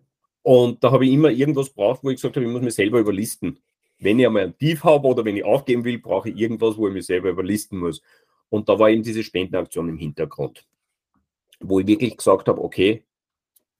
Und 0.41 0.83
da 0.83 0.91
habe 0.91 1.05
ich 1.05 1.13
immer 1.13 1.29
irgendwas 1.29 1.69
braucht, 1.69 2.03
wo 2.03 2.09
ich 2.09 2.17
gesagt 2.17 2.35
habe, 2.35 2.45
ich 2.45 2.51
muss 2.51 2.61
mich 2.61 2.75
selber 2.75 2.99
überlisten. 2.99 3.59
Wenn 3.99 4.19
ich 4.19 4.27
einmal 4.27 4.43
ein 4.43 4.57
Tief 4.57 4.83
habe 4.83 5.07
oder 5.07 5.23
wenn 5.23 5.37
ich 5.37 5.45
aufgeben 5.45 5.85
will, 5.85 5.99
brauche 5.99 6.29
ich 6.29 6.37
irgendwas, 6.37 6.75
wo 6.75 6.87
ich 6.89 6.93
mich 6.93 7.05
selber 7.05 7.29
überlisten 7.29 7.79
muss. 7.79 8.01
Und 8.53 8.69
da 8.69 8.77
war 8.77 8.91
eben 8.91 9.01
diese 9.01 9.23
Spendenaktion 9.23 9.89
im 9.89 9.97
Hintergrund, 9.97 10.63
wo 11.59 11.79
ich 11.79 11.87
wirklich 11.87 12.15
gesagt 12.15 12.47
habe, 12.47 12.63
okay, 12.63 13.03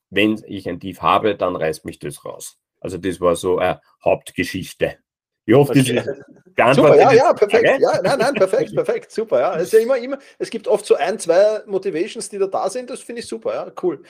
wenn 0.09 0.43
ich 0.47 0.67
ein 0.67 0.79
Tief 0.79 0.99
habe, 1.03 1.35
dann 1.35 1.55
reißt 1.55 1.85
mich 1.85 1.99
das 1.99 2.25
raus. 2.25 2.59
Also 2.79 2.97
das 2.97 3.21
war 3.21 3.35
so 3.35 3.59
eine 3.59 3.81
Hauptgeschichte. 4.03 4.97
Ich 5.45 5.53
hoffe, 5.53 5.71
okay. 5.71 5.95
das 5.95 6.75
Super, 6.75 6.95
ja, 6.95 7.11
ja, 7.11 7.33
perfekt. 7.33 7.81
Ja, 7.81 8.01
nein, 8.01 8.19
nein, 8.19 8.33
perfekt, 8.35 8.73
perfekt, 8.75 9.11
super. 9.11 9.39
Ja. 9.39 9.55
Es, 9.55 9.63
ist 9.63 9.73
ja 9.73 9.79
immer, 9.79 9.97
immer, 9.97 10.19
es 10.37 10.49
gibt 10.49 10.67
oft 10.67 10.85
so 10.85 10.95
ein, 10.95 11.17
zwei 11.17 11.61
Motivations, 11.65 12.29
die 12.29 12.37
da 12.37 12.45
da 12.45 12.69
sind. 12.69 12.89
Das 12.89 13.01
finde 13.01 13.21
ich 13.21 13.27
super, 13.27 13.53
ja, 13.53 13.71
cool. 13.81 14.03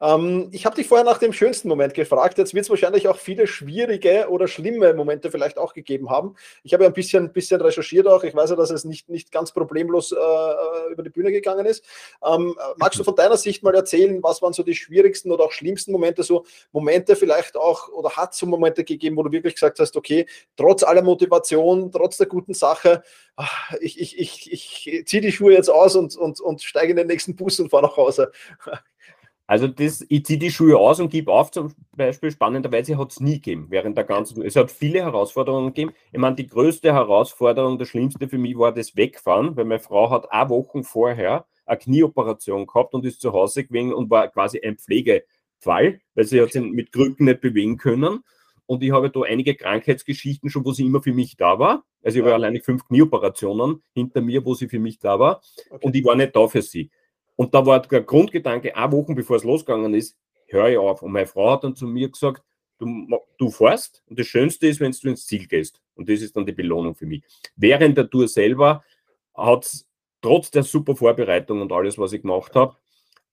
Ähm, 0.00 0.48
ich 0.50 0.64
habe 0.64 0.76
dich 0.76 0.88
vorher 0.88 1.04
nach 1.04 1.18
dem 1.18 1.32
schönsten 1.32 1.68
Moment 1.68 1.92
gefragt. 1.92 2.38
Jetzt 2.38 2.54
wird 2.54 2.64
es 2.64 2.70
wahrscheinlich 2.70 3.06
auch 3.06 3.18
viele 3.18 3.46
schwierige 3.46 4.28
oder 4.30 4.48
schlimme 4.48 4.94
Momente 4.94 5.30
vielleicht 5.30 5.58
auch 5.58 5.74
gegeben 5.74 6.08
haben. 6.08 6.36
Ich 6.62 6.72
habe 6.72 6.84
ja 6.84 6.90
ein 6.90 6.94
bisschen, 6.94 7.32
bisschen 7.32 7.60
recherchiert 7.60 8.06
auch. 8.06 8.24
Ich 8.24 8.34
weiß 8.34 8.50
ja, 8.50 8.56
dass 8.56 8.70
es 8.70 8.84
nicht, 8.84 9.10
nicht 9.10 9.30
ganz 9.30 9.52
problemlos 9.52 10.12
äh, 10.12 10.92
über 10.92 11.02
die 11.02 11.10
Bühne 11.10 11.32
gegangen 11.32 11.66
ist. 11.66 11.84
Ähm, 12.26 12.56
magst 12.76 12.98
du 12.98 13.04
von 13.04 13.14
deiner 13.14 13.36
Sicht 13.36 13.62
mal 13.62 13.74
erzählen, 13.74 14.22
was 14.22 14.40
waren 14.40 14.54
so 14.54 14.62
die 14.62 14.74
schwierigsten 14.74 15.30
oder 15.30 15.44
auch 15.44 15.52
schlimmsten 15.52 15.92
Momente, 15.92 16.22
so 16.22 16.44
Momente 16.72 17.14
vielleicht 17.14 17.56
auch, 17.56 17.88
oder 17.90 18.10
hat 18.16 18.32
es 18.32 18.38
so 18.38 18.46
Momente 18.46 18.84
gegeben, 18.84 19.16
wo 19.16 19.22
du 19.22 19.32
wirklich 19.32 19.54
gesagt 19.54 19.78
hast, 19.80 19.96
okay, 19.96 20.26
trotz 20.56 20.79
aller 20.82 21.02
Motivation, 21.02 21.90
trotz 21.90 22.16
der 22.16 22.26
guten 22.26 22.54
Sache, 22.54 23.02
ich, 23.80 24.00
ich, 24.00 24.18
ich, 24.18 24.52
ich 24.52 25.06
ziehe 25.06 25.22
die 25.22 25.32
Schuhe 25.32 25.52
jetzt 25.52 25.70
aus 25.70 25.96
und, 25.96 26.16
und, 26.16 26.40
und 26.40 26.62
steige 26.62 26.90
in 26.90 26.96
den 26.96 27.06
nächsten 27.06 27.36
Bus 27.36 27.58
und 27.60 27.70
fahre 27.70 27.84
nach 27.84 27.96
Hause. 27.96 28.32
Also 29.50 29.66
das, 29.66 30.06
ich 30.08 30.24
ziehe 30.24 30.38
die 30.38 30.52
Schuhe 30.52 30.78
aus 30.78 31.00
und 31.00 31.10
gebe 31.10 31.32
auf, 31.32 31.50
zum 31.50 31.74
Beispiel 31.96 32.30
spannenderweise 32.30 32.96
hat 32.96 33.10
es 33.10 33.18
nie 33.18 33.40
gegeben 33.40 33.66
während 33.68 33.96
der 33.96 34.04
ganzen, 34.04 34.42
es 34.42 34.54
hat 34.54 34.70
viele 34.70 35.00
Herausforderungen 35.00 35.74
gegeben. 35.74 35.92
Ich 36.12 36.20
meine, 36.20 36.36
die 36.36 36.46
größte 36.46 36.92
Herausforderung, 36.92 37.76
das 37.76 37.88
Schlimmste 37.88 38.28
für 38.28 38.38
mich 38.38 38.56
war 38.56 38.72
das 38.72 38.94
Wegfahren, 38.94 39.56
weil 39.56 39.64
meine 39.64 39.80
Frau 39.80 40.08
hat 40.08 40.30
auch 40.30 40.48
Wochen 40.50 40.84
vorher 40.84 41.46
eine 41.66 41.78
Knieoperation 41.78 42.64
gehabt 42.64 42.94
und 42.94 43.04
ist 43.04 43.20
zu 43.20 43.32
Hause 43.32 43.64
gewesen 43.64 43.92
und 43.92 44.08
war 44.08 44.28
quasi 44.28 44.60
ein 44.60 44.78
Pflegefall, 44.78 46.00
weil 46.14 46.24
sie 46.24 46.40
hat 46.40 46.52
sich 46.52 46.62
mit 46.62 46.92
Krücken 46.92 47.24
nicht 47.24 47.40
bewegen 47.40 47.76
können. 47.76 48.22
Und 48.70 48.84
ich 48.84 48.92
habe 48.92 49.10
da 49.10 49.22
einige 49.22 49.56
Krankheitsgeschichten 49.56 50.48
schon, 50.48 50.64
wo 50.64 50.70
sie 50.70 50.86
immer 50.86 51.02
für 51.02 51.12
mich 51.12 51.36
da 51.36 51.58
war. 51.58 51.84
Also 52.04 52.18
ich 52.18 52.22
habe 52.22 52.30
ja. 52.30 52.36
alleine 52.36 52.60
fünf 52.60 52.86
Knieoperationen 52.86 53.82
hinter 53.94 54.20
mir, 54.20 54.44
wo 54.44 54.54
sie 54.54 54.68
für 54.68 54.78
mich 54.78 55.00
da 55.00 55.18
war. 55.18 55.42
Okay. 55.70 55.84
Und 55.84 55.96
ich 55.96 56.04
war 56.04 56.14
nicht 56.14 56.36
da 56.36 56.46
für 56.46 56.62
sie. 56.62 56.88
Und 57.34 57.52
da 57.52 57.66
war 57.66 57.82
der 57.82 58.02
Grundgedanke, 58.02 58.76
eine 58.76 58.92
Woche 58.92 59.12
bevor 59.16 59.38
es 59.38 59.42
losgegangen 59.42 59.92
ist, 59.92 60.16
höre 60.46 60.68
ich 60.68 60.78
auf. 60.78 61.02
Und 61.02 61.10
meine 61.10 61.26
Frau 61.26 61.50
hat 61.50 61.64
dann 61.64 61.74
zu 61.74 61.88
mir 61.88 62.10
gesagt, 62.10 62.44
du, 62.78 63.08
du 63.38 63.50
fährst 63.50 64.04
und 64.06 64.20
das 64.20 64.28
Schönste 64.28 64.68
ist, 64.68 64.78
wenn 64.78 64.92
du 64.92 65.08
ins 65.08 65.26
Ziel 65.26 65.48
gehst. 65.48 65.82
Und 65.96 66.08
das 66.08 66.20
ist 66.20 66.36
dann 66.36 66.46
die 66.46 66.52
Belohnung 66.52 66.94
für 66.94 67.06
mich. 67.06 67.24
Während 67.56 67.98
der 67.98 68.08
Tour 68.08 68.28
selber 68.28 68.84
hat 69.34 69.64
es 69.64 69.88
trotz 70.22 70.52
der 70.52 70.62
super 70.62 70.94
Vorbereitung 70.94 71.60
und 71.60 71.72
alles, 71.72 71.98
was 71.98 72.12
ich 72.12 72.22
gemacht 72.22 72.54
habe, 72.54 72.76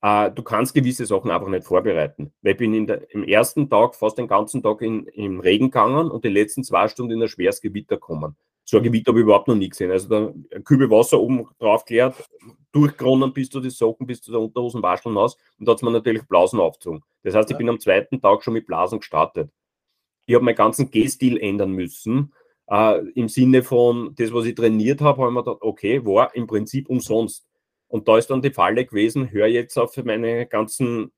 äh, 0.01 0.31
du 0.31 0.43
kannst 0.43 0.73
gewisse 0.73 1.05
Sachen 1.05 1.31
einfach 1.31 1.47
nicht 1.47 1.65
vorbereiten. 1.65 2.31
Weil 2.41 2.53
ich 2.53 2.57
bin 2.57 2.87
der, 2.87 3.09
im 3.13 3.23
ersten 3.23 3.69
Tag 3.69 3.95
fast 3.95 4.17
den 4.17 4.27
ganzen 4.27 4.61
Tag 4.61 4.81
in, 4.81 5.07
im 5.07 5.39
Regen 5.39 5.71
gegangen 5.71 6.09
und 6.11 6.23
die 6.23 6.29
letzten 6.29 6.63
zwei 6.63 6.87
Stunden 6.87 7.13
in 7.13 7.21
ein 7.21 7.29
schweres 7.29 7.61
Gewitter 7.61 7.95
gekommen. 7.95 8.35
So 8.69 8.77
ein 8.77 8.83
Gewitter 8.83 9.11
habe 9.11 9.19
ich 9.19 9.23
überhaupt 9.23 9.47
noch 9.47 9.55
nie 9.55 9.69
gesehen. 9.69 9.91
Also 9.91 10.09
da 10.09 10.33
ein 10.53 10.63
Kübel 10.63 10.89
Wasser 10.89 11.19
oben 11.19 11.47
drauf 11.57 11.85
klärt, 11.85 12.15
durchgeronnen 12.73 13.31
bis 13.33 13.49
zu 13.49 13.61
die 13.61 13.69
Socken, 13.69 14.05
bis 14.05 14.21
zu 14.21 14.31
der 14.31 14.41
Unterhosen 14.41 14.83
wascheln 14.83 15.17
aus 15.17 15.37
und 15.57 15.67
da 15.67 15.71
hat 15.71 15.81
man 15.81 15.93
natürlich 15.93 16.23
Blasen 16.23 16.59
aufgezogen. 16.59 17.01
Das 17.23 17.33
heißt, 17.33 17.49
ich 17.49 17.57
bin 17.57 17.69
am 17.69 17.79
zweiten 17.79 18.21
Tag 18.21 18.43
schon 18.43 18.53
mit 18.53 18.67
Blasen 18.67 18.99
gestartet. 18.99 19.49
Ich 20.25 20.35
habe 20.35 20.43
meinen 20.43 20.55
ganzen 20.55 20.91
Gehstil 20.91 21.37
ändern 21.37 21.71
müssen. 21.71 22.33
Äh, 22.69 22.99
Im 23.15 23.29
Sinne 23.29 23.63
von, 23.63 24.13
das, 24.15 24.33
was 24.33 24.45
ich 24.45 24.55
trainiert 24.55 24.99
habe, 24.99 25.21
habe 25.21 25.31
ich 25.31 25.33
mir 25.33 25.43
gedacht, 25.43 25.61
okay, 25.61 26.05
war 26.05 26.35
im 26.35 26.45
Prinzip 26.45 26.89
umsonst. 26.89 27.46
Und 27.87 28.07
da 28.07 28.17
ist 28.17 28.27
dann 28.27 28.41
die 28.41 28.51
Falle 28.51 28.85
gewesen, 28.85 29.31
höre 29.31 29.47
jetzt 29.47 29.77
auf 29.77 29.95
meine 30.03 30.45
ganzen 30.45 31.11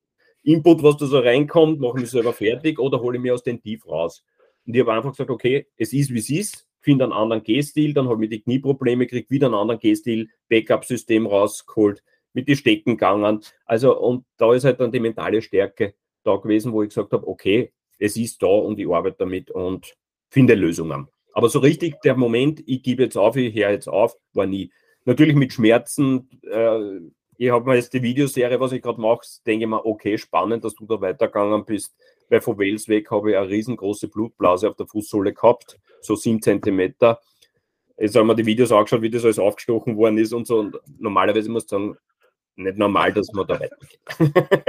Input, 0.43 0.83
was 0.83 0.97
da 0.97 1.05
so 1.05 1.19
reinkommt, 1.19 1.79
mache 1.79 1.99
mich 1.99 2.09
selber 2.09 2.33
fertig 2.33 2.79
oder 2.79 3.01
hole 3.01 3.17
ich 3.17 3.23
mir 3.23 3.33
aus 3.33 3.43
dem 3.43 3.61
Tief 3.61 3.85
raus. 3.87 4.23
Und 4.65 4.75
ich 4.75 4.81
habe 4.81 4.93
einfach 4.93 5.11
gesagt, 5.11 5.29
okay, 5.29 5.67
es 5.77 5.93
ist 5.93 6.13
wie 6.13 6.19
es 6.19 6.29
ist, 6.29 6.67
finde 6.79 7.05
einen 7.05 7.13
anderen 7.13 7.43
G-Stil, 7.43 7.93
dann 7.93 8.07
habe 8.07 8.23
ich 8.23 8.29
die 8.29 8.41
Knieprobleme, 8.41 9.07
kriege 9.07 9.29
wieder 9.29 9.47
einen 9.47 9.55
anderen 9.55 9.79
G-Stil, 9.79 10.29
Backup-System 10.47 11.25
rausgeholt, 11.27 12.03
mit 12.33 12.47
die 12.47 12.55
Stecken 12.55 12.91
gegangen. 12.91 13.41
Also, 13.65 13.99
und 13.99 14.25
da 14.37 14.53
ist 14.53 14.63
halt 14.63 14.79
dann 14.79 14.91
die 14.91 14.99
mentale 14.99 15.41
Stärke 15.41 15.95
da 16.23 16.35
gewesen, 16.35 16.71
wo 16.71 16.83
ich 16.83 16.89
gesagt 16.89 17.11
habe, 17.11 17.27
okay, 17.27 17.73
es 17.97 18.15
ist 18.15 18.41
da 18.41 18.47
und 18.47 18.79
ich 18.79 18.87
arbeite 18.87 19.17
damit 19.19 19.51
und 19.51 19.95
finde 20.29 20.55
Lösungen. 20.55 21.07
Aber 21.33 21.49
so 21.49 21.59
richtig 21.59 21.99
der 22.01 22.15
Moment, 22.15 22.61
ich 22.65 22.81
gebe 22.81 23.03
jetzt 23.03 23.17
auf, 23.17 23.35
ich 23.35 23.53
höre 23.53 23.71
jetzt 23.71 23.87
auf, 23.87 24.15
war 24.33 24.45
nie 24.45 24.71
natürlich 25.05 25.35
mit 25.35 25.53
Schmerzen. 25.53 26.29
Äh, 26.43 26.99
ich 27.37 27.51
habe 27.51 27.69
mir 27.69 27.75
jetzt 27.75 27.93
die 27.93 28.01
Videoserie, 28.01 28.59
was 28.59 28.73
ich 28.73 28.81
gerade 28.81 28.99
mache, 28.99 29.25
denke 29.45 29.63
ich 29.63 29.69
mir, 29.69 29.85
okay, 29.85 30.17
spannend, 30.17 30.65
dass 30.65 30.75
du 30.75 30.85
da 30.85 30.99
weitergegangen 30.99 31.63
bist. 31.65 31.95
Weil 32.29 32.41
von 32.41 32.59
Wales 32.59 32.87
weg 32.87 33.09
habe 33.11 33.31
ich 33.31 33.37
eine 33.37 33.49
riesengroße 33.49 34.09
Blutblase 34.09 34.69
auf 34.69 34.75
der 34.75 34.87
Fußsohle 34.87 35.33
gehabt, 35.33 35.79
so 36.01 36.15
sieben 36.15 36.41
Zentimeter. 36.41 37.19
Jetzt 37.97 38.15
haben 38.15 38.27
wir 38.27 38.35
die 38.35 38.45
Videos 38.45 38.71
angeschaut, 38.71 39.01
wie 39.01 39.09
das 39.09 39.25
alles 39.25 39.39
aufgestochen 39.39 39.97
worden 39.97 40.17
ist 40.17 40.33
und 40.33 40.47
so. 40.47 40.59
Und 40.59 40.79
normalerweise 40.99 41.49
muss 41.49 41.63
ich 41.63 41.69
sagen, 41.69 41.97
nicht 42.59 42.77
normal, 42.77 43.13
dass 43.13 43.31
man 43.33 43.47
da 43.47 43.53
weitergeht. 43.59 43.99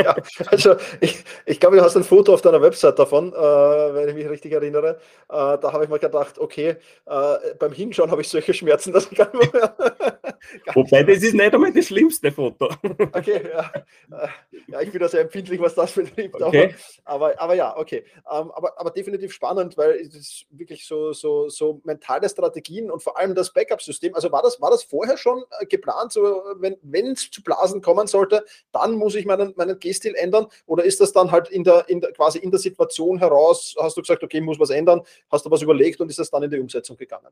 ja, 0.03 0.17
also 0.47 0.77
ich, 1.01 1.25
ich 1.47 1.61
glaube, 1.61 1.77
du 1.77 1.83
hast 1.83 1.97
ein 1.97 2.05
Foto 2.05 2.35
auf 2.35 2.43
deiner 2.43 2.63
Website 2.63 2.99
davon, 2.99 3.33
äh, 3.33 3.37
wenn 3.37 4.09
ich 4.09 4.15
mich 4.15 4.29
richtig 4.29 4.53
erinnere. 4.53 4.99
Äh, 5.29 5.59
da 5.59 5.73
habe 5.73 5.85
ich 5.85 5.91
mir 5.91 5.99
gedacht, 5.99 6.39
okay, 6.39 6.77
äh, 7.07 7.55
beim 7.59 7.73
Hinschauen 7.73 8.11
habe 8.11 8.23
ich 8.23 8.29
solche 8.29 8.55
Schmerzen, 8.55 8.93
dass 8.93 9.11
ich 9.11 9.19
gar 9.19 9.35
nicht 9.37 9.53
mehr. 9.53 9.75
Wobei, 10.75 11.03
das 11.03 11.23
ist 11.23 11.35
nicht 11.35 11.55
einmal 11.55 11.73
das 11.73 11.87
schlimmste 11.87 12.33
Foto. 12.33 12.67
okay, 13.13 13.43
ja. 13.53 13.71
Äh, 14.17 14.29
ja, 14.69 14.81
ich 14.81 14.91
bin 14.91 15.01
da 15.01 15.09
sehr 15.09 15.21
empfindlich, 15.23 15.61
was 15.61 15.75
das 15.75 15.93
betrifft. 15.93 16.41
Okay. 16.41 16.75
Aber, 17.05 17.27
aber, 17.27 17.41
aber, 17.41 17.55
ja, 17.55 17.77
okay. 17.77 18.05
Ähm, 18.31 18.51
aber, 18.53 18.79
aber 18.79 18.91
definitiv 18.91 19.33
spannend, 19.33 19.77
weil 19.77 19.93
es 19.93 20.15
ist 20.15 20.47
wirklich 20.51 20.87
so, 20.87 21.13
so, 21.13 21.49
so 21.49 21.81
mentale 21.85 22.29
Strategien 22.29 22.91
und 22.91 23.03
vor 23.03 23.19
allem 23.19 23.35
das 23.35 23.53
Backup-System. 23.53 24.15
Also 24.15 24.33
war 24.33 24.43
das, 24.43 24.61
war 24.61 24.71
das 24.71 24.85
vorher 24.85 25.17
schon 25.17 25.45
äh, 25.59 25.67
geplant, 25.67 26.13
so 26.13 26.43
wenn 26.57 27.07
es 27.13 27.31
zu 27.31 27.43
Blasen 27.43 27.80
kommen 27.81 28.07
sollte, 28.07 28.45
dann 28.73 28.95
muss 28.97 29.15
ich 29.15 29.27
meinen, 29.27 29.53
meinen 29.57 29.79
Gehstil 29.79 30.15
ändern? 30.15 30.47
Oder 30.67 30.85
ist 30.85 31.01
das 31.01 31.13
dann 31.13 31.31
halt 31.31 31.49
in 31.49 31.65
der, 31.65 31.89
in 31.89 32.01
der, 32.01 32.13
quasi 32.13 32.39
in 32.39 32.51
der 32.51 32.61
Situation 32.61 33.19
heraus, 33.19 33.75
hast 33.79 33.97
du 33.97 34.01
gesagt, 34.01 34.23
okay, 34.23 34.41
muss 34.41 34.59
was 34.59 34.71
ändern, 34.71 35.03
hast 35.31 35.47
du 35.47 35.51
was 35.51 35.63
überlegt 35.63 36.01
und 36.01 36.09
ist 36.09 36.19
das 36.19 36.31
dann 36.31 36.43
in 36.43 36.51
die 36.51 36.59
Umsetzung 36.59 36.97
gegangen? 36.97 37.29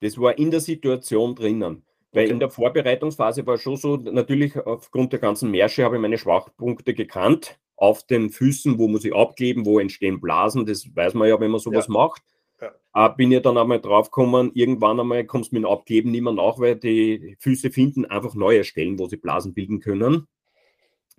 Das 0.00 0.18
war 0.18 0.36
in 0.38 0.50
der 0.50 0.60
Situation 0.60 1.34
drinnen. 1.34 1.84
Weil 2.12 2.24
okay. 2.24 2.32
in 2.32 2.40
der 2.40 2.50
Vorbereitungsphase 2.50 3.46
war 3.46 3.58
schon 3.58 3.76
so, 3.76 3.96
natürlich 3.96 4.56
aufgrund 4.56 5.12
der 5.12 5.20
ganzen 5.20 5.50
Märsche 5.50 5.84
habe 5.84 5.96
ich 5.96 6.02
meine 6.02 6.18
Schwachpunkte 6.18 6.94
gekannt. 6.94 7.58
Auf 7.76 8.04
den 8.04 8.28
Füßen, 8.28 8.78
wo 8.78 8.88
muss 8.88 9.04
ich 9.04 9.14
abkleben, 9.14 9.64
wo 9.64 9.78
entstehen 9.78 10.20
Blasen, 10.20 10.66
das 10.66 10.84
weiß 10.94 11.14
man 11.14 11.28
ja, 11.28 11.40
wenn 11.40 11.50
man 11.50 11.60
sowas 11.60 11.86
ja. 11.86 11.92
macht. 11.92 12.22
Ja. 12.60 13.06
Äh, 13.06 13.14
bin 13.16 13.30
ja 13.30 13.40
dann 13.40 13.58
einmal 13.58 13.80
draufgekommen, 13.80 14.52
irgendwann 14.54 15.00
einmal 15.00 15.24
kommst 15.24 15.52
du 15.52 15.56
mit 15.56 15.64
dem 15.64 15.70
Abgeben 15.70 16.10
nicht 16.10 16.22
mehr 16.22 16.32
nach, 16.32 16.58
weil 16.58 16.76
die 16.76 17.36
Füße 17.40 17.70
finden 17.70 18.04
einfach 18.04 18.34
neue 18.34 18.64
Stellen, 18.64 18.98
wo 18.98 19.06
sie 19.06 19.16
Blasen 19.16 19.54
bilden 19.54 19.80
können. 19.80 20.26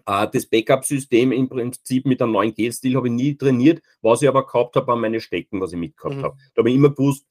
Äh, 0.06 0.28
das 0.32 0.46
Backup-System 0.46 1.32
im 1.32 1.50
Prinzip 1.50 2.06
mit 2.06 2.22
einem 2.22 2.34
neuen 2.34 2.54
Gelstil 2.54 2.96
habe 2.96 3.08
ich 3.08 3.14
nie 3.14 3.36
trainiert, 3.36 3.82
was 4.02 4.22
ich 4.22 4.28
aber 4.28 4.46
gehabt 4.46 4.76
habe, 4.76 4.92
an 4.92 5.02
meine 5.02 5.22
Stecken, 5.22 5.62
was 5.62 5.74
ich 5.74 5.80
mitgehabt 5.80 6.18
mhm. 6.18 6.24
habe. 6.24 6.38
Da 6.54 6.60
habe 6.60 6.70
ich 6.70 6.76
immer 6.76 6.90
gewusst, 6.90 7.26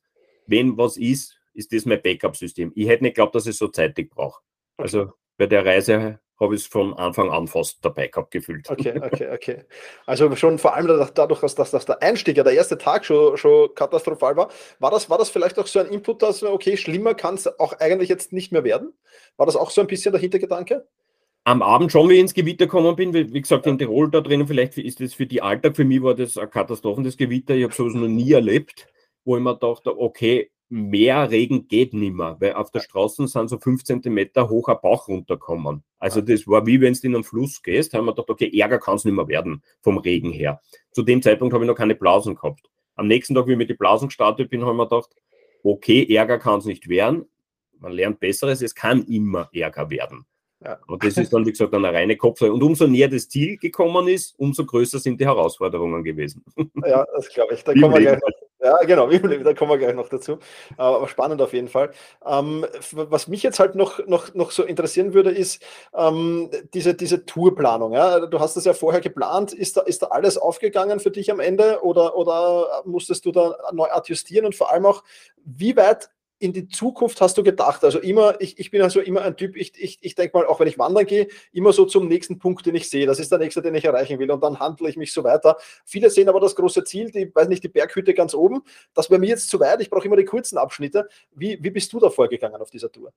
wenn 0.46 0.76
was 0.76 0.96
ist, 0.96 1.38
ist 1.54 1.72
das 1.72 1.84
mein 1.84 2.02
Backup-System. 2.02 2.72
Ich 2.74 2.88
hätte 2.88 3.04
nicht 3.04 3.14
geglaubt, 3.14 3.34
dass 3.34 3.46
ich 3.46 3.56
so 3.56 3.68
zeitig 3.68 4.10
brauche. 4.10 4.42
Also 4.76 5.12
bei 5.36 5.46
der 5.46 5.64
Reise 5.64 6.20
habe 6.40 6.54
ich 6.54 6.62
es 6.62 6.66
von 6.66 6.94
Anfang 6.94 7.30
an 7.30 7.46
fast 7.46 7.84
dabei 7.84 8.08
gehabt 8.08 8.30
gefühlt. 8.30 8.68
Okay, 8.70 8.98
okay, 9.02 9.30
okay. 9.32 9.64
Also 10.06 10.34
schon 10.36 10.58
vor 10.58 10.74
allem 10.74 11.06
dadurch, 11.14 11.40
dass, 11.40 11.54
dass, 11.54 11.70
dass 11.70 11.84
der 11.84 12.02
Einstieg, 12.02 12.36
ja 12.38 12.42
der 12.42 12.54
erste 12.54 12.78
Tag 12.78 13.04
schon, 13.04 13.36
schon 13.36 13.74
katastrophal 13.74 14.36
war, 14.36 14.48
war 14.78 14.90
das, 14.90 15.10
war 15.10 15.18
das 15.18 15.30
vielleicht 15.30 15.58
auch 15.58 15.66
so 15.66 15.78
ein 15.78 15.86
Input, 15.86 16.22
dass, 16.22 16.42
okay, 16.42 16.76
schlimmer 16.76 17.14
kann 17.14 17.34
es 17.34 17.46
auch 17.60 17.74
eigentlich 17.74 18.08
jetzt 18.08 18.32
nicht 18.32 18.52
mehr 18.52 18.64
werden? 18.64 18.94
War 19.36 19.46
das 19.46 19.56
auch 19.56 19.70
so 19.70 19.82
ein 19.82 19.86
bisschen 19.86 20.12
der 20.12 20.20
Hintergedanke? 20.20 20.86
Am 21.44 21.62
Abend 21.62 21.92
schon, 21.92 22.08
wie 22.08 22.14
ich 22.14 22.20
ins 22.20 22.34
Gewitter 22.34 22.66
gekommen 22.66 22.96
bin, 22.96 23.14
wie, 23.14 23.32
wie 23.32 23.40
gesagt, 23.40 23.66
in 23.66 23.78
Tirol 23.78 24.10
da 24.10 24.20
drinnen, 24.20 24.46
vielleicht 24.46 24.78
ist 24.78 25.00
das 25.00 25.14
für 25.14 25.26
die 25.26 25.42
Alltag, 25.42 25.76
für 25.76 25.84
mich 25.84 26.02
war 26.02 26.14
das 26.14 26.36
eine 26.36 26.48
Katastrophe, 26.48 27.02
das 27.02 27.16
Gewitter, 27.16 27.54
ich 27.54 27.64
habe 27.64 27.74
sowas 27.74 27.94
noch 27.94 28.08
nie 28.08 28.32
erlebt, 28.32 28.86
wo 29.24 29.36
ich 29.36 29.42
mir 29.42 29.56
dachte, 29.56 29.98
okay, 29.98 30.50
mehr 30.70 31.30
Regen 31.30 31.66
geht 31.66 31.92
nicht 31.92 32.14
mehr, 32.14 32.36
weil 32.38 32.54
auf 32.54 32.70
der 32.70 32.80
Straße 32.80 33.26
sind 33.26 33.50
so 33.50 33.58
fünf 33.58 33.82
Zentimeter 33.84 34.48
hoch 34.48 34.68
ein 34.68 34.76
Bach 34.80 35.08
runterkommen. 35.08 35.82
Also 35.98 36.20
das 36.20 36.46
war 36.46 36.64
wie 36.66 36.80
wenn 36.80 36.94
du 36.94 37.00
in 37.02 37.14
einen 37.16 37.24
Fluss 37.24 37.62
gehst, 37.62 37.92
haben 37.92 38.06
wir 38.06 38.12
gedacht, 38.12 38.30
okay, 38.30 38.50
Ärger 38.58 38.78
kann 38.78 38.94
es 38.94 39.04
nicht 39.04 39.14
mehr 39.14 39.28
werden 39.28 39.62
vom 39.82 39.98
Regen 39.98 40.30
her. 40.30 40.60
Zu 40.92 41.02
dem 41.02 41.22
Zeitpunkt 41.22 41.52
habe 41.52 41.64
ich 41.64 41.68
noch 41.68 41.76
keine 41.76 41.96
Blasen 41.96 42.36
gehabt. 42.36 42.70
am 42.94 43.08
nächsten 43.08 43.34
Tag, 43.34 43.46
wie 43.46 43.52
ich 43.52 43.58
mit 43.58 43.68
die 43.68 43.74
Blasen 43.74 44.08
gestartet 44.08 44.48
bin, 44.48 44.62
habe 44.62 44.72
ich 44.72 44.76
mir 44.76 44.88
gedacht, 44.88 45.16
okay, 45.64 46.06
Ärger 46.14 46.38
kann 46.38 46.60
es 46.60 46.66
nicht 46.66 46.88
werden. 46.88 47.26
Man 47.78 47.92
lernt 47.92 48.20
Besseres, 48.20 48.62
es 48.62 48.74
kann 48.74 49.04
immer 49.06 49.48
Ärger 49.52 49.90
werden. 49.90 50.24
Ja. 50.62 50.78
Und 50.86 51.02
das 51.02 51.16
ist 51.16 51.32
dann, 51.32 51.46
wie 51.46 51.50
gesagt, 51.50 51.74
eine 51.74 51.92
reine 51.92 52.16
Kopfsache. 52.16 52.52
Und 52.52 52.62
umso 52.62 52.86
näher 52.86 53.08
das 53.08 53.28
Ziel 53.28 53.56
gekommen 53.56 54.08
ist, 54.08 54.38
umso 54.38 54.66
größer 54.66 54.98
sind 54.98 55.20
die 55.20 55.24
Herausforderungen 55.24 56.04
gewesen. 56.04 56.44
Ja, 56.84 57.06
das 57.14 57.28
glaube 57.30 57.54
ich. 57.54 57.64
Da 57.64 57.72
kommen 57.72 57.94
wir 57.94 58.00
gleich 58.00 58.20
noch, 58.20 58.49
ja, 58.62 58.76
genau, 58.84 59.08
da 59.44 59.54
kommen 59.54 59.70
wir 59.70 59.78
gleich 59.78 59.94
noch 59.94 60.08
dazu. 60.08 60.38
Aber 60.76 61.08
spannend 61.08 61.40
auf 61.40 61.52
jeden 61.52 61.68
Fall. 61.68 61.92
Ähm, 62.26 62.66
was 62.92 63.28
mich 63.28 63.42
jetzt 63.42 63.58
halt 63.58 63.74
noch, 63.74 64.06
noch, 64.06 64.34
noch 64.34 64.50
so 64.50 64.64
interessieren 64.64 65.14
würde, 65.14 65.30
ist 65.30 65.62
ähm, 65.94 66.50
diese, 66.74 66.94
diese 66.94 67.24
Tourplanung. 67.24 67.92
Ja? 67.92 68.26
Du 68.26 68.40
hast 68.40 68.56
das 68.56 68.64
ja 68.64 68.74
vorher 68.74 69.00
geplant. 69.00 69.52
Ist 69.52 69.76
da, 69.76 69.82
ist 69.82 70.02
da 70.02 70.08
alles 70.08 70.36
aufgegangen 70.36 71.00
für 71.00 71.10
dich 71.10 71.30
am 71.30 71.40
Ende 71.40 71.82
oder, 71.82 72.16
oder 72.16 72.82
musstest 72.84 73.24
du 73.24 73.32
da 73.32 73.56
neu 73.72 73.88
adjustieren? 73.90 74.46
Und 74.46 74.54
vor 74.54 74.70
allem 74.70 74.86
auch, 74.86 75.04
wie 75.44 75.76
weit 75.76 76.10
in 76.40 76.54
die 76.54 76.68
Zukunft 76.68 77.20
hast 77.20 77.36
du 77.36 77.42
gedacht? 77.42 77.84
Also 77.84 77.98
immer, 78.00 78.40
ich, 78.40 78.58
ich 78.58 78.70
bin 78.70 78.80
also 78.80 79.00
immer 79.00 79.22
ein 79.22 79.36
Typ, 79.36 79.56
ich, 79.56 79.72
ich, 79.76 79.98
ich 80.00 80.14
denke 80.14 80.36
mal, 80.38 80.46
auch 80.46 80.58
wenn 80.58 80.66
ich 80.66 80.78
wandern 80.78 81.04
gehe, 81.04 81.28
immer 81.52 81.72
so 81.72 81.84
zum 81.84 82.08
nächsten 82.08 82.38
Punkt, 82.38 82.64
den 82.64 82.74
ich 82.74 82.88
sehe. 82.88 83.06
Das 83.06 83.20
ist 83.20 83.30
der 83.30 83.38
nächste, 83.38 83.60
den 83.60 83.74
ich 83.74 83.84
erreichen 83.84 84.18
will. 84.18 84.30
Und 84.30 84.42
dann 84.42 84.58
handle 84.58 84.88
ich 84.88 84.96
mich 84.96 85.12
so 85.12 85.22
weiter. 85.22 85.58
Viele 85.84 86.08
sehen 86.08 86.28
aber 86.30 86.40
das 86.40 86.56
große 86.56 86.82
Ziel, 86.84 87.10
die, 87.10 87.30
weiß 87.32 87.48
nicht, 87.48 87.62
die 87.62 87.68
Berghütte 87.68 88.14
ganz 88.14 88.34
oben. 88.34 88.62
Das 88.94 89.10
wäre 89.10 89.20
mir 89.20 89.28
jetzt 89.28 89.50
zu 89.50 89.60
weit. 89.60 89.82
Ich 89.82 89.90
brauche 89.90 90.06
immer 90.06 90.16
die 90.16 90.24
kurzen 90.24 90.56
Abschnitte. 90.56 91.08
Wie, 91.32 91.58
wie 91.62 91.70
bist 91.70 91.92
du 91.92 92.00
da 92.00 92.08
vorgegangen 92.08 92.60
auf 92.60 92.70
dieser 92.70 92.90
Tour? 92.90 93.12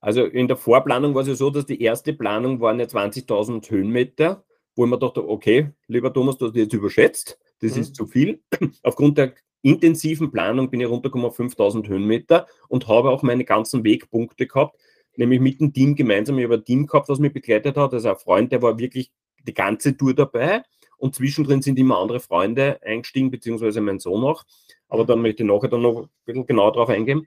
Also 0.00 0.24
in 0.24 0.48
der 0.48 0.56
Vorplanung 0.56 1.14
war 1.14 1.22
es 1.22 1.28
ja 1.28 1.34
so, 1.34 1.50
dass 1.50 1.66
die 1.66 1.80
erste 1.82 2.14
Planung 2.14 2.60
waren 2.60 2.80
ja 2.80 2.86
20.000 2.86 3.70
Höhenmeter, 3.70 4.44
wo 4.74 4.84
ich 4.84 4.90
mir 4.90 4.98
dachte, 4.98 5.28
okay, 5.28 5.70
lieber 5.88 6.12
Thomas, 6.12 6.38
du 6.38 6.46
hast 6.46 6.54
dich 6.54 6.64
jetzt 6.64 6.72
überschätzt. 6.72 7.38
Das 7.60 7.76
mhm. 7.76 7.82
ist 7.82 7.94
zu 7.94 8.06
viel. 8.06 8.40
Aufgrund 8.82 9.18
der 9.18 9.34
intensiven 9.62 10.30
Planung 10.30 10.70
bin 10.70 10.80
ich 10.80 10.88
runtergekommen 10.88 11.26
auf 11.26 11.36
5000 11.36 11.88
Höhenmeter 11.88 12.46
und 12.68 12.88
habe 12.88 13.10
auch 13.10 13.22
meine 13.22 13.44
ganzen 13.44 13.84
Wegpunkte 13.84 14.46
gehabt, 14.46 14.76
nämlich 15.16 15.40
mit 15.40 15.60
dem 15.60 15.72
Team 15.72 15.94
gemeinsam. 15.94 16.38
Ich 16.38 16.44
habe 16.44 16.54
ein 16.54 16.64
Team 16.64 16.86
gehabt, 16.86 17.08
das 17.08 17.18
mich 17.18 17.32
begleitet 17.32 17.76
hat, 17.76 17.94
also 17.94 18.08
ein 18.08 18.16
Freund, 18.16 18.52
der 18.52 18.62
war 18.62 18.78
wirklich 18.78 19.10
die 19.46 19.54
ganze 19.54 19.96
Tour 19.96 20.14
dabei 20.14 20.62
und 20.96 21.14
zwischendrin 21.14 21.62
sind 21.62 21.78
immer 21.78 21.98
andere 21.98 22.20
Freunde 22.20 22.80
eingestiegen, 22.82 23.30
beziehungsweise 23.30 23.80
mein 23.80 23.98
Sohn 23.98 24.22
auch. 24.24 24.44
Aber 24.88 25.04
dann 25.04 25.22
möchte 25.22 25.42
ich 25.42 25.48
nachher 25.48 25.68
dann 25.68 25.82
noch 25.82 26.02
ein 26.02 26.08
bisschen 26.24 26.46
genauer 26.46 26.72
drauf 26.72 26.88
eingehen. 26.90 27.26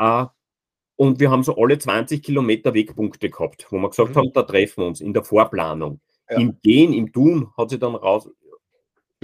Uh, 0.00 0.26
und 0.96 1.20
wir 1.20 1.30
haben 1.30 1.42
so 1.42 1.56
alle 1.56 1.78
20 1.78 2.22
Kilometer 2.22 2.74
Wegpunkte 2.74 3.30
gehabt, 3.30 3.66
wo 3.70 3.78
wir 3.78 3.88
gesagt 3.88 4.10
mhm. 4.10 4.16
haben, 4.16 4.32
da 4.32 4.42
treffen 4.42 4.82
wir 4.82 4.86
uns 4.86 5.00
in 5.00 5.12
der 5.12 5.24
Vorplanung. 5.24 6.00
Ja. 6.30 6.38
Im 6.38 6.58
Gehen, 6.62 6.92
im 6.92 7.12
Tun 7.12 7.52
hat 7.56 7.70
sich 7.70 7.78
dann 7.78 7.94
raus, 7.94 8.28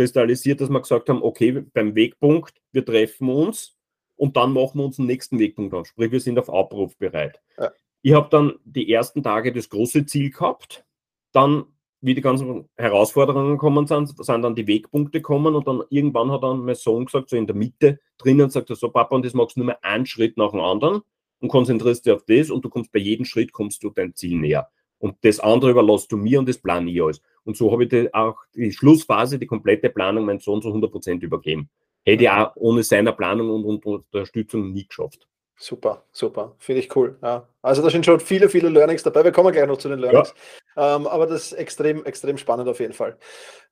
kristallisiert, 0.00 0.62
dass 0.62 0.71
wir 0.71 0.80
gesagt 0.80 1.11
haben, 1.11 1.23
okay, 1.23 1.62
beim 1.75 1.95
Wegpunkt, 1.95 2.54
wir 2.73 2.85
treffen 2.85 3.28
uns 3.28 3.76
und 4.16 4.35
dann 4.35 4.54
machen 4.54 4.78
wir 4.78 4.87
uns 4.87 4.97
den 4.97 5.04
nächsten 5.04 5.38
Wegpunkt 5.38 5.75
an. 5.75 5.85
Sprich, 5.85 6.11
wir 6.11 6.21
sind 6.21 6.38
auf 6.38 6.49
Abruf 6.49 6.97
bereit. 6.97 7.38
Ja. 7.59 7.71
Ich 8.00 8.14
habe 8.14 8.28
dann 8.30 8.54
die 8.64 8.90
ersten 8.90 9.23
Tage 9.23 9.52
das 9.52 9.69
große 9.69 10.07
Ziel 10.07 10.30
gehabt, 10.30 10.87
dann, 11.33 11.64
wie 12.00 12.14
die 12.14 12.23
ganzen 12.23 12.66
Herausforderungen 12.78 13.52
gekommen 13.52 13.87
sind, 13.87 14.09
sind 14.25 14.42
dann 14.42 14.54
die 14.54 14.66
Wegpunkte 14.66 15.19
gekommen 15.19 15.54
und 15.54 15.69
dann 15.69 15.83
irgendwann 15.90 16.30
hat 16.30 16.42
dann 16.45 16.64
mein 16.64 16.76
Sohn 16.76 17.04
gesagt, 17.04 17.28
so 17.28 17.37
in 17.37 17.47
der 17.47 17.57
Mitte 17.57 18.00
drinnen, 18.16 18.49
sagt 18.49 18.71
er 18.71 18.76
so, 18.76 18.88
Papa, 18.88 19.14
und 19.14 19.26
das 19.26 19.35
machst 19.35 19.57
du 19.57 19.61
nur 19.61 19.66
mehr 19.66 19.85
einen 19.85 20.07
Schritt 20.07 20.38
nach 20.38 20.52
dem 20.52 20.61
anderen 20.61 21.02
und 21.40 21.49
konzentrierst 21.49 22.07
dich 22.07 22.14
auf 22.14 22.25
das 22.25 22.49
und 22.49 22.64
du 22.64 22.71
kommst 22.71 22.90
bei 22.90 23.00
jedem 23.00 23.26
Schritt 23.26 23.52
kommst 23.52 23.83
du 23.83 23.90
dein 23.90 24.14
Ziel 24.14 24.38
näher. 24.38 24.71
Und 24.99 25.16
das 25.23 25.40
andere 25.40 25.73
überlässt 25.73 26.11
du 26.11 26.16
mir 26.16 26.38
und 26.38 26.49
das 26.49 26.59
plane 26.59 26.90
ich 26.90 27.02
alles. 27.02 27.21
Und 27.44 27.56
so 27.56 27.73
habe 27.73 27.85
ich 27.85 27.88
die, 27.90 28.12
auch 28.12 28.37
die 28.54 28.73
Schlussphase, 28.73 29.38
die 29.38 29.47
komplette 29.47 29.90
Planung 29.90 30.25
meinem 30.25 30.40
Sohn 30.40 30.62
zu 30.62 30.68
100 30.68 30.90
Prozent 30.90 31.23
übergeben. 31.23 31.70
Hätte 32.04 32.25
ich 32.25 32.30
auch 32.30 32.52
ohne 32.56 32.82
seiner 32.82 33.12
Planung 33.12 33.50
und, 33.50 33.64
und 33.64 33.87
Unterstützung 33.87 34.73
nie 34.73 34.87
geschafft. 34.87 35.26
Super, 35.62 36.04
super. 36.11 36.54
Finde 36.59 36.80
ich 36.80 36.97
cool. 36.97 37.18
Ja. 37.23 37.47
Also 37.61 37.82
da 37.82 37.90
sind 37.90 38.06
schon 38.06 38.18
viele, 38.18 38.49
viele 38.49 38.70
Learnings 38.70 39.02
dabei. 39.02 39.25
Wir 39.25 39.30
kommen 39.30 39.52
gleich 39.52 39.66
noch 39.66 39.76
zu 39.76 39.90
den 39.90 39.99
Learnings. 39.99 40.32
Ja. 40.75 40.96
Ähm, 40.96 41.07
aber 41.07 41.26
das 41.26 41.46
ist 41.46 41.53
extrem, 41.53 42.03
extrem 42.07 42.38
spannend 42.38 42.66
auf 42.66 42.81
jeden 42.81 42.94
Fall. 42.94 43.18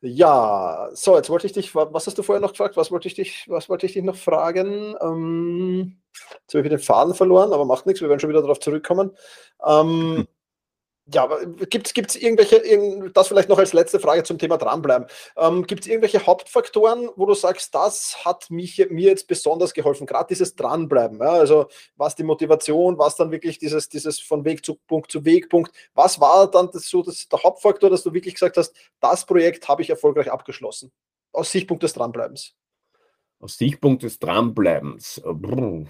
Ja, 0.02 0.90
so, 0.92 1.16
jetzt 1.16 1.30
wollte 1.30 1.46
ich 1.46 1.54
dich, 1.54 1.74
was 1.74 2.06
hast 2.06 2.18
du 2.18 2.22
vorher 2.22 2.42
noch 2.42 2.50
gefragt? 2.50 2.76
Was 2.76 2.90
wollte 2.90 3.08
ich 3.08 3.14
dich, 3.14 3.46
was 3.48 3.70
wollte 3.70 3.86
ich 3.86 3.94
dich 3.94 4.02
noch 4.02 4.16
fragen? 4.16 4.96
Ähm, 5.00 5.96
jetzt 6.42 6.54
habe 6.54 6.62
ich 6.62 6.68
den 6.68 6.78
Faden 6.78 7.14
verloren, 7.14 7.54
aber 7.54 7.64
macht 7.64 7.86
nichts, 7.86 8.02
wir 8.02 8.10
werden 8.10 8.20
schon 8.20 8.28
wieder 8.28 8.42
darauf 8.42 8.60
zurückkommen. 8.60 9.16
Ähm, 9.66 10.28
ja, 11.12 11.22
aber 11.24 11.46
gibt 11.46 11.96
es 11.96 12.16
irgendwelche, 12.16 13.10
das 13.14 13.28
vielleicht 13.28 13.48
noch 13.48 13.58
als 13.58 13.72
letzte 13.72 13.98
Frage 13.98 14.24
zum 14.24 14.38
Thema 14.38 14.58
dranbleiben. 14.58 15.06
Ähm, 15.36 15.66
gibt 15.66 15.82
es 15.82 15.86
irgendwelche 15.86 16.26
Hauptfaktoren, 16.26 17.08
wo 17.16 17.24
du 17.24 17.34
sagst, 17.34 17.74
das 17.74 18.24
hat 18.26 18.50
mich, 18.50 18.78
mir 18.90 19.08
jetzt 19.08 19.26
besonders 19.26 19.72
geholfen, 19.72 20.06
gerade 20.06 20.28
dieses 20.28 20.54
Dranbleiben? 20.54 21.18
Ja? 21.18 21.30
Also 21.30 21.68
was 21.96 22.14
die 22.14 22.24
Motivation, 22.24 22.98
was 22.98 23.16
dann 23.16 23.30
wirklich 23.30 23.58
dieses, 23.58 23.88
dieses 23.88 24.20
von 24.20 24.44
Weg 24.44 24.64
zu 24.64 24.74
Punkt 24.86 25.10
zu 25.10 25.24
Wegpunkt, 25.24 25.72
was 25.94 26.20
war 26.20 26.50
dann 26.50 26.70
das, 26.72 26.88
so 26.88 27.02
das, 27.02 27.26
der 27.26 27.42
Hauptfaktor, 27.42 27.88
dass 27.88 28.02
du 28.02 28.12
wirklich 28.12 28.34
gesagt 28.34 28.58
hast, 28.58 28.74
das 29.00 29.24
Projekt 29.24 29.66
habe 29.66 29.80
ich 29.80 29.88
erfolgreich 29.88 30.30
abgeschlossen? 30.30 30.92
Aus 31.32 31.50
Sichtpunkt 31.50 31.82
des 31.82 31.94
Dranbleibens. 31.94 32.54
Aus 33.40 33.56
Sichtpunkt 33.56 34.02
des 34.02 34.18
Dranbleibens. 34.18 35.22
Brr. 35.24 35.86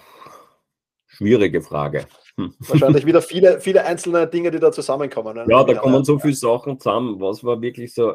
Schwierige 1.09 1.63
Frage. 1.63 2.07
Wahrscheinlich 2.37 3.05
wieder 3.07 3.23
viele, 3.23 3.61
viele 3.61 3.85
einzelne 3.85 4.27
Dinge, 4.27 4.51
die 4.51 4.61
da 4.61 4.71
zusammenkommen. 4.71 5.35
Ne? 5.37 5.47
Ja, 5.49 5.65
da 5.65 5.75
kommen 5.75 6.05
so 6.05 6.19
viele 6.19 6.35
Sachen 6.35 6.79
zusammen. 6.79 7.21
Was 7.21 7.43
war 7.43 7.61
wirklich 7.61 7.93
so, 7.95 8.15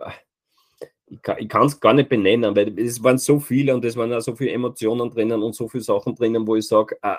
ich 1.08 1.50
kann 1.50 1.66
es 1.66 1.80
gar 1.80 1.94
nicht 1.94 2.10
benennen, 2.10 2.56
weil 2.56 2.80
es 2.80 3.04
waren 3.04 3.18
so 3.18 3.40
viele 3.40 3.76
und 3.76 3.84
es 3.84 3.98
waren 3.98 4.14
auch 4.14 4.22
so 4.22 4.36
viele 4.36 4.52
Emotionen 4.52 5.10
drinnen 5.10 5.44
und 5.44 5.56
so 5.56 5.68
viele 5.68 5.84
Sachen 5.84 6.16
drinnen, 6.16 6.48
wo 6.48 6.56
ich 6.56 6.68
sage, 6.68 6.98
äh, 7.02 7.16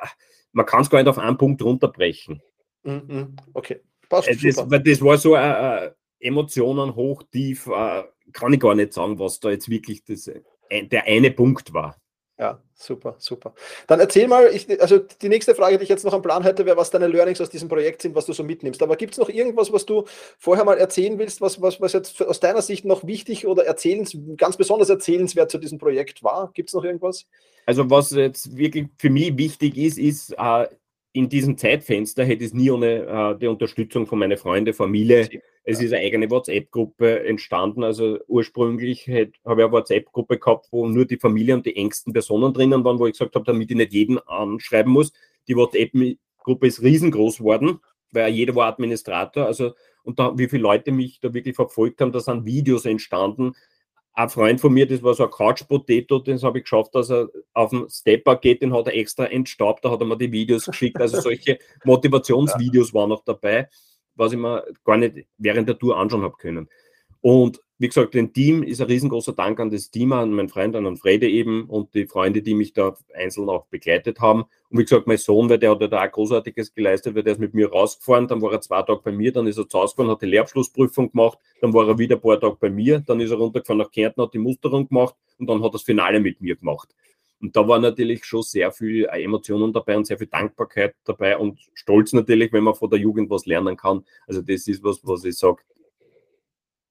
man 0.52 0.66
kann 0.66 0.82
es 0.82 0.90
gar 0.90 0.98
nicht 0.98 1.08
auf 1.08 1.18
einen 1.18 1.36
Punkt 1.36 1.62
runterbrechen. 1.62 2.40
Mhm, 2.84 3.36
okay, 3.52 3.80
passt. 4.08 4.28
Das, 4.28 4.70
weil 4.70 4.80
das 4.80 5.02
war 5.02 5.18
so 5.18 5.34
äh, 5.34 5.86
äh, 5.86 5.90
Emotionen 6.20 6.94
hoch, 6.94 7.22
tief, 7.30 7.66
äh, 7.66 8.04
kann 8.32 8.52
ich 8.52 8.60
gar 8.60 8.74
nicht 8.74 8.92
sagen, 8.92 9.18
was 9.18 9.40
da 9.40 9.50
jetzt 9.50 9.68
wirklich 9.68 10.04
das, 10.04 10.28
äh, 10.28 10.86
der 10.86 11.04
eine 11.04 11.30
Punkt 11.30 11.72
war. 11.72 11.96
Ja, 12.36 12.60
super, 12.74 13.14
super. 13.18 13.54
Dann 13.86 14.00
erzähl 14.00 14.26
mal, 14.26 14.50
ich, 14.52 14.68
also 14.82 14.98
die 14.98 15.28
nächste 15.28 15.54
Frage, 15.54 15.78
die 15.78 15.84
ich 15.84 15.88
jetzt 15.88 16.04
noch 16.04 16.14
am 16.14 16.22
Plan 16.22 16.42
hätte, 16.42 16.66
wäre, 16.66 16.76
was 16.76 16.90
deine 16.90 17.06
Learnings 17.06 17.40
aus 17.40 17.48
diesem 17.48 17.68
Projekt 17.68 18.02
sind, 18.02 18.16
was 18.16 18.26
du 18.26 18.32
so 18.32 18.42
mitnimmst. 18.42 18.82
Aber 18.82 18.96
gibt 18.96 19.12
es 19.12 19.18
noch 19.18 19.28
irgendwas, 19.28 19.72
was 19.72 19.86
du 19.86 20.04
vorher 20.38 20.64
mal 20.64 20.76
erzählen 20.76 21.16
willst, 21.18 21.40
was, 21.40 21.62
was, 21.62 21.80
was 21.80 21.92
jetzt 21.92 22.20
aus 22.22 22.40
deiner 22.40 22.62
Sicht 22.62 22.84
noch 22.84 23.06
wichtig 23.06 23.46
oder 23.46 23.64
erzählens, 23.64 24.16
ganz 24.36 24.56
besonders 24.56 24.88
erzählenswert 24.88 25.48
zu 25.48 25.58
diesem 25.58 25.78
Projekt 25.78 26.24
war? 26.24 26.50
Gibt 26.54 26.70
es 26.70 26.74
noch 26.74 26.82
irgendwas? 26.82 27.26
Also 27.66 27.88
was 27.88 28.10
jetzt 28.10 28.56
wirklich 28.56 28.88
für 28.98 29.10
mich 29.10 29.38
wichtig 29.38 29.76
ist, 29.76 29.96
ist, 29.96 30.32
äh, 30.36 30.66
in 31.14 31.28
diesem 31.28 31.56
Zeitfenster 31.56 32.24
hätte 32.24 32.44
es 32.44 32.52
nie 32.52 32.70
ohne 32.72 33.06
äh, 33.06 33.38
die 33.38 33.46
Unterstützung 33.46 34.06
von 34.06 34.18
meinen 34.18 34.36
Freunden, 34.36 34.74
Familie, 34.74 35.28
es 35.62 35.80
ist 35.80 35.92
eine 35.92 36.04
eigene 36.04 36.28
WhatsApp-Gruppe 36.28 37.24
entstanden. 37.24 37.84
Also 37.84 38.18
ursprünglich 38.26 39.06
habe 39.06 39.30
ich 39.30 39.46
eine 39.46 39.70
WhatsApp-Gruppe 39.72 40.38
gehabt, 40.38 40.66
wo 40.72 40.88
nur 40.88 41.06
die 41.06 41.16
Familie 41.16 41.54
und 41.54 41.66
die 41.66 41.76
engsten 41.76 42.12
Personen 42.12 42.52
drinnen 42.52 42.84
waren, 42.84 42.98
wo 42.98 43.06
ich 43.06 43.12
gesagt 43.12 43.36
habe, 43.36 43.44
damit 43.44 43.70
ich 43.70 43.76
nicht 43.76 43.92
jeden 43.92 44.18
anschreiben 44.18 44.92
muss. 44.92 45.12
Die 45.46 45.54
WhatsApp-Gruppe 45.54 46.66
ist 46.66 46.82
riesengroß 46.82 47.38
geworden, 47.38 47.78
weil 48.10 48.34
jeder 48.34 48.56
war 48.56 48.66
Administrator. 48.66 49.46
Also, 49.46 49.74
und 50.02 50.18
da, 50.18 50.36
wie 50.36 50.48
viele 50.48 50.64
Leute 50.64 50.90
mich 50.90 51.20
da 51.20 51.32
wirklich 51.32 51.54
verfolgt 51.54 52.00
haben, 52.00 52.10
da 52.10 52.18
sind 52.18 52.44
Videos 52.44 52.86
entstanden. 52.86 53.54
Ein 54.14 54.28
Freund 54.28 54.60
von 54.60 54.72
mir, 54.72 54.86
das 54.86 55.02
war 55.02 55.14
so 55.14 55.24
ein 55.24 55.30
Couch-Potato, 55.30 56.20
den 56.20 56.40
habe 56.40 56.58
ich 56.58 56.64
geschafft, 56.64 56.94
dass 56.94 57.10
er 57.10 57.28
auf 57.52 57.70
den 57.70 57.88
Stepper 57.90 58.36
geht, 58.36 58.62
den 58.62 58.72
hat 58.72 58.86
er 58.86 58.94
extra 58.94 59.26
entstaubt, 59.26 59.84
da 59.84 59.90
hat 59.90 60.00
er 60.00 60.06
mir 60.06 60.16
die 60.16 60.30
Videos 60.30 60.66
geschickt. 60.66 61.00
Also 61.00 61.20
solche 61.20 61.58
Motivationsvideos 61.84 62.94
waren 62.94 63.08
noch 63.08 63.24
dabei 63.24 63.68
was 64.16 64.32
ich 64.32 64.38
mir 64.38 64.64
gar 64.84 64.96
nicht 64.96 65.26
während 65.38 65.68
der 65.68 65.78
Tour 65.78 65.96
anschauen 65.96 66.22
habe 66.22 66.36
können. 66.36 66.68
Und 67.24 67.62
wie 67.78 67.88
gesagt, 67.88 68.12
dem 68.12 68.34
Team 68.34 68.62
ist 68.62 68.82
ein 68.82 68.86
riesengroßer 68.86 69.32
Dank 69.32 69.58
an 69.58 69.70
das 69.70 69.90
Team, 69.90 70.12
an 70.12 70.30
meinen 70.30 70.50
Freund, 70.50 70.76
an 70.76 70.96
Frede 70.98 71.26
eben 71.26 71.64
und 71.70 71.94
die 71.94 72.06
Freunde, 72.06 72.42
die 72.42 72.52
mich 72.52 72.74
da 72.74 72.94
einzeln 73.14 73.48
auch 73.48 73.64
begleitet 73.68 74.20
haben. 74.20 74.42
Und 74.68 74.78
wie 74.78 74.84
gesagt, 74.84 75.06
mein 75.06 75.16
Sohn, 75.16 75.48
weil 75.48 75.58
der 75.58 75.70
hat 75.70 75.80
ja 75.80 75.86
da 75.86 76.04
auch 76.04 76.12
Großartiges 76.12 76.74
geleistet, 76.74 77.14
weil 77.14 77.22
der 77.22 77.32
ist 77.32 77.38
mit 77.38 77.54
mir 77.54 77.70
rausgefahren, 77.70 78.28
dann 78.28 78.42
war 78.42 78.52
er 78.52 78.60
zwei 78.60 78.82
Tage 78.82 79.00
bei 79.02 79.10
mir, 79.10 79.32
dann 79.32 79.46
ist 79.46 79.56
er 79.56 79.66
zu 79.66 79.78
Hause 79.78 79.94
gefahren, 79.94 80.10
hat 80.10 80.20
die 80.20 80.26
Lehrabschlussprüfung 80.26 81.12
gemacht, 81.12 81.38
dann 81.62 81.72
war 81.72 81.88
er 81.88 81.98
wieder 81.98 82.16
ein 82.16 82.20
paar 82.20 82.38
Tage 82.38 82.58
bei 82.60 82.68
mir, 82.68 83.00
dann 83.00 83.20
ist 83.20 83.30
er 83.30 83.38
runtergefahren 83.38 83.78
nach 83.78 83.90
Kärnten, 83.90 84.20
hat 84.20 84.34
die 84.34 84.38
Musterung 84.38 84.86
gemacht 84.86 85.14
und 85.38 85.48
dann 85.48 85.64
hat 85.64 85.72
das 85.72 85.82
Finale 85.82 86.20
mit 86.20 86.42
mir 86.42 86.56
gemacht. 86.56 86.94
Und 87.40 87.56
da 87.56 87.66
war 87.66 87.78
natürlich 87.78 88.26
schon 88.26 88.42
sehr 88.42 88.70
viel 88.70 89.06
äh, 89.06 89.22
Emotionen 89.22 89.72
dabei 89.72 89.96
und 89.96 90.06
sehr 90.06 90.18
viel 90.18 90.26
Dankbarkeit 90.26 90.94
dabei 91.04 91.38
und 91.38 91.58
Stolz 91.72 92.12
natürlich, 92.12 92.52
wenn 92.52 92.64
man 92.64 92.74
von 92.74 92.90
der 92.90 92.98
Jugend 92.98 93.30
was 93.30 93.46
lernen 93.46 93.78
kann. 93.78 94.04
Also 94.26 94.42
das 94.42 94.68
ist 94.68 94.84
was, 94.84 95.00
was 95.02 95.24
ich 95.24 95.36
sage, 95.36 95.62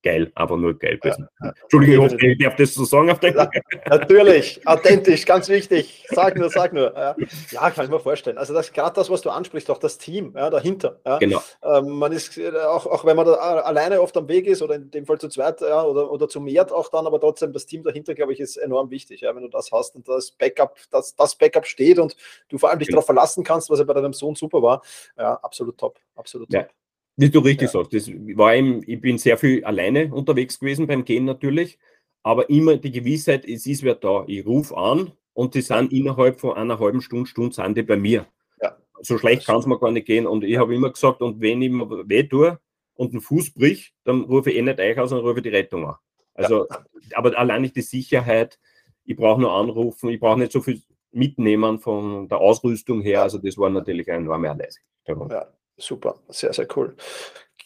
geil, 0.04 0.32
einfach 0.36 0.58
nur 0.58 0.78
geil. 0.78 1.00
Ja, 1.04 1.16
ja. 1.42 1.54
Entschuldigung, 1.63 2.06
ich 2.06 2.13
hoffe, 2.13 2.28
ich 2.28 2.38
darf 2.38 2.56
das 2.56 2.74
so 2.74 2.86
sagen 2.86 3.10
auf 3.10 3.20
der 3.20 3.50
Natürlich, 3.89 4.66
authentisch, 4.68 5.26
ganz 5.26 5.50
wichtig. 5.50 6.06
Sag 6.10 6.38
nur, 6.38 6.50
sag 6.50 6.74
nur. 6.74 6.94
Ja, 6.96 7.16
ja 7.52 7.72
kann 7.72 7.86
ich 7.86 7.92
mir 7.92 8.00
vorstellen. 8.00 8.38
Also 8.38 8.54
das 8.54 8.72
gerade 8.72 8.96
das, 8.96 9.10
was 9.10 9.22
du 9.22 9.30
ansprichst, 9.30 9.72
auch 9.72 9.80
das 9.80 9.98
Team 9.98 10.34
ja, 10.36 10.50
dahinter. 10.50 11.00
Genau. 11.20 11.42
Ähm, 11.63 11.89
man 11.89 12.12
ist 12.12 12.38
äh, 12.38 12.52
auch, 12.52 12.86
auch 12.86 13.06
wenn 13.06 13.16
man 13.16 13.26
da 13.26 13.34
alleine 13.34 14.02
oft 14.02 14.16
am 14.18 14.28
Weg 14.28 14.46
ist 14.46 14.62
oder 14.62 14.76
in 14.76 14.92
dem 14.92 15.06
Fall 15.06 15.20
zu 15.20 15.30
zweit 15.30 15.62
oder, 15.62 16.12
oder 16.12 16.28
zu 16.28 16.39
mehr 16.39 16.63
auch 16.72 16.89
dann, 16.89 17.08
aber 17.08 17.20
trotzdem 17.20 17.52
das 17.52 17.66
Team 17.66 17.84
dahinter, 17.84 18.13
glaube 18.13 18.34
ich, 18.34 18.39
ist 18.39 18.58
enorm 18.58 18.92
wichtig. 18.92 19.22
Ja, 19.22 19.36
wenn 19.36 19.44
du 19.44 19.50
das 19.50 19.72
hast 19.72 19.96
und 19.96 20.08
das 20.08 20.32
Backup, 20.32 20.78
das, 20.92 21.16
das 21.16 21.36
Backup 21.36 21.66
steht 21.66 22.00
und 22.00 22.16
du 22.50 22.58
vor 22.58 22.70
allem 22.70 22.80
dich 22.80 22.88
genau. 22.88 22.98
darauf 22.98 23.06
verlassen 23.08 23.44
kannst, 23.44 23.70
was 23.70 23.80
ja 23.80 23.86
bei 23.86 23.94
deinem 23.94 24.13
Sohn 24.13 24.36
super 24.36 24.62
war. 24.62 24.82
Ja, 25.18 25.36
absolut 25.36 25.78
top. 25.78 26.00
Absolut 26.16 26.50
top. 26.50 26.68
Wie 27.15 27.30
du 27.30 27.39
richtig 27.39 27.71
ja. 27.73 27.84
sagst, 27.84 27.93
das 27.93 28.10
war 28.10 28.56
eben, 28.56 28.82
ich 28.88 28.99
bin 28.99 29.17
sehr 29.17 29.38
viel 29.38 29.63
alleine 29.63 30.13
unterwegs 30.13 30.60
gewesen 30.60 30.88
beim 30.88 31.06
Gehen 31.06 31.26
natürlich, 31.26 31.78
aber 32.23 32.49
immer 32.49 32.78
die 32.78 32.91
Gewissheit, 32.91 33.45
es 33.45 33.65
ist 33.65 33.84
wer 33.84 33.95
da. 33.95 34.23
Ich 34.28 34.45
rufe 34.45 34.76
an 34.76 35.12
und 35.34 35.54
die 35.54 35.62
sind 35.62 35.91
innerhalb 35.91 36.39
von 36.39 36.56
einer 36.56 36.80
halben 36.80 37.02
Stunde, 37.02 37.28
Stunde 37.28 37.54
sind 37.54 37.78
die 37.78 37.84
bei 37.84 37.97
mir. 37.97 38.26
Ja. 38.62 38.78
So 39.02 39.17
schlecht 39.17 39.45
kann 39.45 39.58
es 39.58 39.65
mir 39.65 39.78
gar 39.78 39.91
nicht 39.91 40.08
gehen. 40.08 40.26
Und 40.26 40.43
ich 40.43 40.58
habe 40.58 40.73
immer 40.73 40.91
gesagt, 40.91 41.21
und 41.21 41.39
wenn 41.41 41.62
ich 41.62 41.69
mir 41.69 41.88
weh 42.08 42.23
tue 42.23 42.60
und 42.95 43.12
einen 43.12 43.21
Fuß 43.21 43.54
brich, 43.54 43.93
dann 44.06 44.21
rufe 44.21 44.52
ich 44.52 44.58
eh 44.58 44.62
nicht 44.62 44.80
euch 44.80 44.97
aus, 44.97 45.10
sondern 45.10 45.28
rufe 45.28 45.41
die 45.41 45.49
Rettung 45.49 45.86
an. 45.86 45.95
Also, 46.34 46.67
ja. 46.69 46.84
aber 47.13 47.38
allein 47.38 47.62
nicht 47.62 47.76
die 47.76 47.82
Sicherheit, 47.82 48.60
ich 49.06 49.15
brauche 49.15 49.39
nur 49.39 49.52
anrufen, 49.52 50.10
ich 50.10 50.19
brauche 50.19 50.39
nicht 50.39 50.52
so 50.52 50.62
viel 50.62 50.82
mitnehmen 51.12 51.80
von 51.80 52.28
der 52.28 52.39
Ausrüstung 52.39 53.02
her. 53.02 53.21
Also 53.21 53.38
das 53.38 53.58
war 53.58 53.69
natürlich 53.69 54.10
eine 54.10 54.26
enorme 54.26 54.47
Erleichterung. 54.47 55.30
Ja, 55.30 55.47
Super, 55.78 56.16
sehr, 56.30 56.54
sehr 56.54 56.68
cool. 56.76 56.96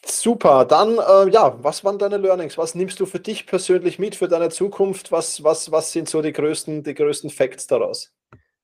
Super, 0.06 0.64
dann 0.66 0.98
äh, 0.98 1.32
ja, 1.32 1.58
was 1.62 1.84
waren 1.84 2.00
deine 2.00 2.18
Learnings? 2.18 2.58
Was 2.58 2.76
nimmst 2.76 3.00
du 3.00 3.06
für 3.06 3.20
dich 3.20 3.46
persönlich 3.46 4.00
mit 4.00 4.16
für 4.16 4.28
deine 4.28 4.50
Zukunft? 4.50 5.12
Was, 5.12 5.44
was, 5.44 5.72
was 5.72 5.92
sind 5.92 6.08
so 6.08 6.22
die 6.22 6.32
größten, 6.32 6.84
die 6.84 6.94
größten 6.94 7.30
Facts 7.30 7.68
daraus? 7.68 8.14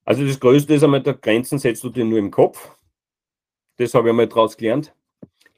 Also 0.05 0.25
das 0.25 0.39
Größte 0.39 0.73
ist 0.73 0.83
einmal, 0.83 1.01
der 1.01 1.15
Grenzen 1.15 1.59
setzt 1.59 1.83
du 1.83 1.89
dir 1.89 2.05
nur 2.05 2.19
im 2.19 2.31
Kopf. 2.31 2.69
Das 3.77 3.93
habe 3.93 4.07
ich 4.07 4.11
einmal 4.11 4.27
daraus 4.27 4.55
gelernt. 4.55 4.93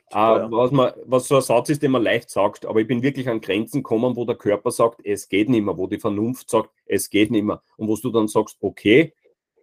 Super, 0.10 0.38
äh, 0.38 0.40
ja. 0.40 0.52
was, 0.52 0.72
man, 0.72 0.94
was 1.06 1.28
so 1.28 1.36
ein 1.36 1.42
Satz 1.42 1.70
ist, 1.70 1.84
den 1.84 1.92
man 1.92 2.04
leicht 2.04 2.30
sagt, 2.30 2.66
aber 2.66 2.80
ich 2.80 2.88
bin 2.88 3.04
wirklich 3.04 3.28
an 3.28 3.42
Grenzen 3.42 3.84
gekommen, 3.84 4.16
wo 4.16 4.26
der 4.26 4.36
Körper 4.36 4.72
sagt, 4.72 5.02
es 5.04 5.28
geht 5.28 5.50
nicht 5.50 5.64
mehr, 5.64 5.78
wo 5.78 5.88
die 5.88 6.00
Vernunft 6.00 6.50
sagt, 6.50 6.70
es 6.86 7.10
geht 7.10 7.32
nicht 7.32 7.44
mehr. 7.44 7.62
Und 7.78 7.88
wo 7.88 7.96
du 7.96 8.12
dann 8.12 8.28
sagst, 8.28 8.58
okay, 8.62 9.14